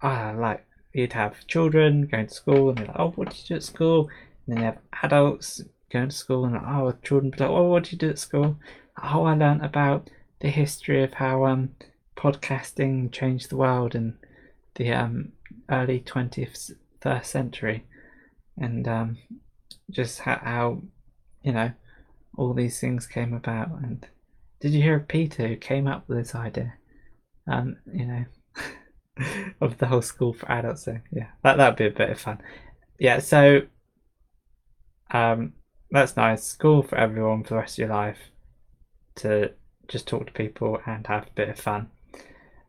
Ah, 0.00 0.34
like 0.36 0.64
you'd 0.92 1.12
have 1.12 1.46
children 1.46 2.06
going 2.06 2.26
to 2.26 2.34
school 2.34 2.68
and 2.68 2.78
be 2.78 2.84
like, 2.84 2.96
oh, 2.98 3.10
what 3.12 3.30
did 3.30 3.38
you 3.38 3.48
do 3.48 3.54
at 3.56 3.62
school? 3.62 4.08
And 4.46 4.56
then 4.56 4.58
you 4.58 4.64
have 4.64 4.78
adults 5.02 5.62
going 5.90 6.08
to 6.08 6.16
school 6.16 6.44
and 6.44 6.54
like, 6.54 6.64
oh, 6.66 6.92
children 7.02 7.30
be 7.30 7.38
like, 7.38 7.50
oh, 7.50 7.68
what 7.68 7.84
did 7.84 7.92
you 7.92 7.98
do 7.98 8.10
at 8.10 8.18
school? 8.18 8.56
Oh, 9.02 9.24
I 9.24 9.34
learned 9.34 9.64
about 9.64 10.10
the 10.40 10.48
history 10.48 11.02
of 11.02 11.14
how 11.14 11.46
um 11.46 11.70
podcasting 12.16 13.10
changed 13.12 13.48
the 13.48 13.56
world 13.56 13.94
in 13.94 14.16
the 14.74 14.92
um 14.92 15.32
early 15.70 16.00
20th 16.00 16.72
first 17.00 17.30
century 17.30 17.84
and 18.56 18.86
um 18.88 19.18
just 19.90 20.20
how, 20.20 20.40
how 20.42 20.82
you 21.42 21.52
know 21.52 21.72
all 22.36 22.54
these 22.54 22.80
things 22.80 23.06
came 23.06 23.34
about 23.34 23.68
and 23.82 24.08
did 24.60 24.72
you 24.72 24.82
hear 24.82 24.96
of 24.96 25.08
peter 25.08 25.48
who 25.48 25.56
came 25.56 25.86
up 25.86 26.08
with 26.08 26.18
this 26.18 26.34
idea? 26.34 26.74
Um 27.46 27.76
you 27.92 28.06
know 28.06 28.24
of 29.60 29.78
the 29.78 29.86
whole 29.86 30.02
school 30.02 30.32
for 30.32 30.50
adults 30.50 30.84
thing. 30.84 31.02
Yeah 31.10 31.28
that 31.42 31.56
that'd 31.56 31.76
be 31.76 31.86
a 31.86 31.90
bit 31.90 32.10
of 32.10 32.20
fun. 32.20 32.38
Yeah 32.98 33.18
so 33.18 33.62
um 35.10 35.54
that's 35.90 36.16
nice. 36.16 36.44
School 36.44 36.82
for 36.82 36.96
everyone 36.96 37.42
for 37.42 37.50
the 37.50 37.60
rest 37.60 37.74
of 37.74 37.78
your 37.78 37.88
life 37.88 38.30
to 39.16 39.52
just 39.88 40.08
talk 40.08 40.26
to 40.26 40.32
people 40.32 40.80
and 40.86 41.06
have 41.06 41.26
a 41.26 41.34
bit 41.34 41.48
of 41.48 41.58
fun. 41.58 41.90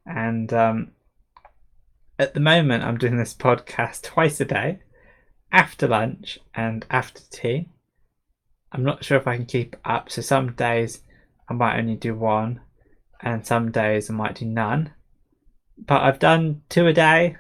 And 0.05 0.51
um 0.53 0.91
at 2.20 2.36
the 2.36 2.39
moment 2.39 2.84
i'm 2.84 2.97
doing 2.97 3.18
this 3.18 3.34
podcast 3.34 4.01
twice 4.03 4.39
a 4.39 4.45
day 4.45 4.80
after 5.53 5.88
lunch 5.88 6.39
and 6.55 6.86
after 6.89 7.22
tea. 7.30 7.70
I'm 8.74 8.84
not 8.84 9.05
sure 9.05 9.17
if 9.17 9.28
I 9.28 9.38
can 9.38 9.45
keep 9.45 9.76
up. 9.86 10.09
So 10.09 10.21
some 10.21 10.53
days 10.53 11.01
I 11.47 11.53
might 11.53 11.78
only 11.78 11.95
do 11.95 12.15
one, 12.15 12.61
and 13.21 13.45
some 13.45 13.71
days 13.71 14.09
I 14.09 14.13
might 14.13 14.36
do 14.36 14.45
none. 14.45 14.93
But 15.78 16.01
I've 16.01 16.19
done 16.19 16.63
two 16.69 16.88
a 16.88 16.93
day 16.93 17.38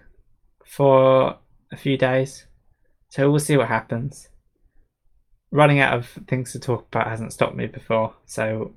for 0.65 1.37
a 1.71 1.77
few 1.77 1.97
days. 1.97 2.45
So 3.09 3.29
we'll 3.29 3.39
see 3.39 3.57
what 3.57 3.67
happens. 3.67 4.29
Running 5.51 5.79
out 5.79 5.97
of 5.97 6.09
things 6.27 6.51
to 6.51 6.59
talk 6.59 6.87
about 6.87 7.07
hasn't 7.07 7.33
stopped 7.33 7.55
me 7.55 7.67
before, 7.67 8.15
so 8.25 8.73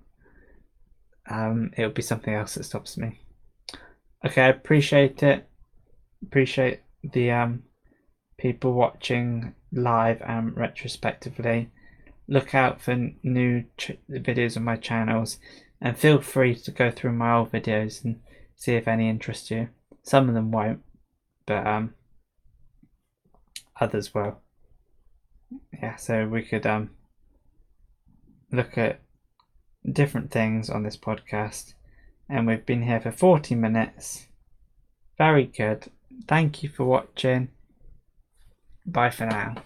um, 1.30 1.70
it'll 1.76 1.90
be 1.90 2.02
something 2.02 2.34
else 2.34 2.54
that 2.54 2.64
stops 2.64 2.96
me. 2.96 3.20
Okay, 4.24 4.42
I 4.42 4.48
appreciate 4.48 5.22
it. 5.22 5.48
Appreciate 6.22 6.80
the 7.02 7.30
um, 7.30 7.62
people 8.38 8.72
watching 8.72 9.54
live 9.72 10.20
and 10.22 10.56
retrospectively. 10.56 11.70
Look 12.28 12.54
out 12.54 12.80
for 12.80 13.10
new 13.22 13.64
ch- 13.76 13.98
videos 14.10 14.56
on 14.56 14.64
my 14.64 14.76
channels 14.76 15.38
and 15.80 15.96
feel 15.96 16.20
free 16.20 16.54
to 16.54 16.70
go 16.70 16.90
through 16.90 17.12
my 17.12 17.34
old 17.34 17.52
videos 17.52 18.04
and 18.04 18.20
see 18.56 18.74
if 18.74 18.88
any 18.88 19.08
interest 19.08 19.50
you. 19.50 19.68
Some 20.02 20.28
of 20.28 20.34
them 20.34 20.50
won't, 20.50 20.80
but 21.46 21.66
um, 21.66 21.94
others 23.80 24.14
will. 24.14 24.40
Yeah, 25.72 25.96
so 25.96 26.26
we 26.26 26.42
could 26.42 26.66
um 26.66 26.90
look 28.50 28.76
at 28.78 29.00
different 29.90 30.30
things 30.30 30.70
on 30.70 30.82
this 30.82 30.96
podcast, 30.96 31.74
and 32.28 32.46
we've 32.46 32.66
been 32.66 32.82
here 32.82 33.00
for 33.00 33.12
40 33.12 33.54
minutes. 33.54 34.26
Very 35.18 35.44
good. 35.44 35.86
Thank 36.26 36.62
you 36.62 36.68
for 36.68 36.84
watching. 36.84 37.48
Bye 38.84 39.10
for 39.10 39.26
now. 39.26 39.56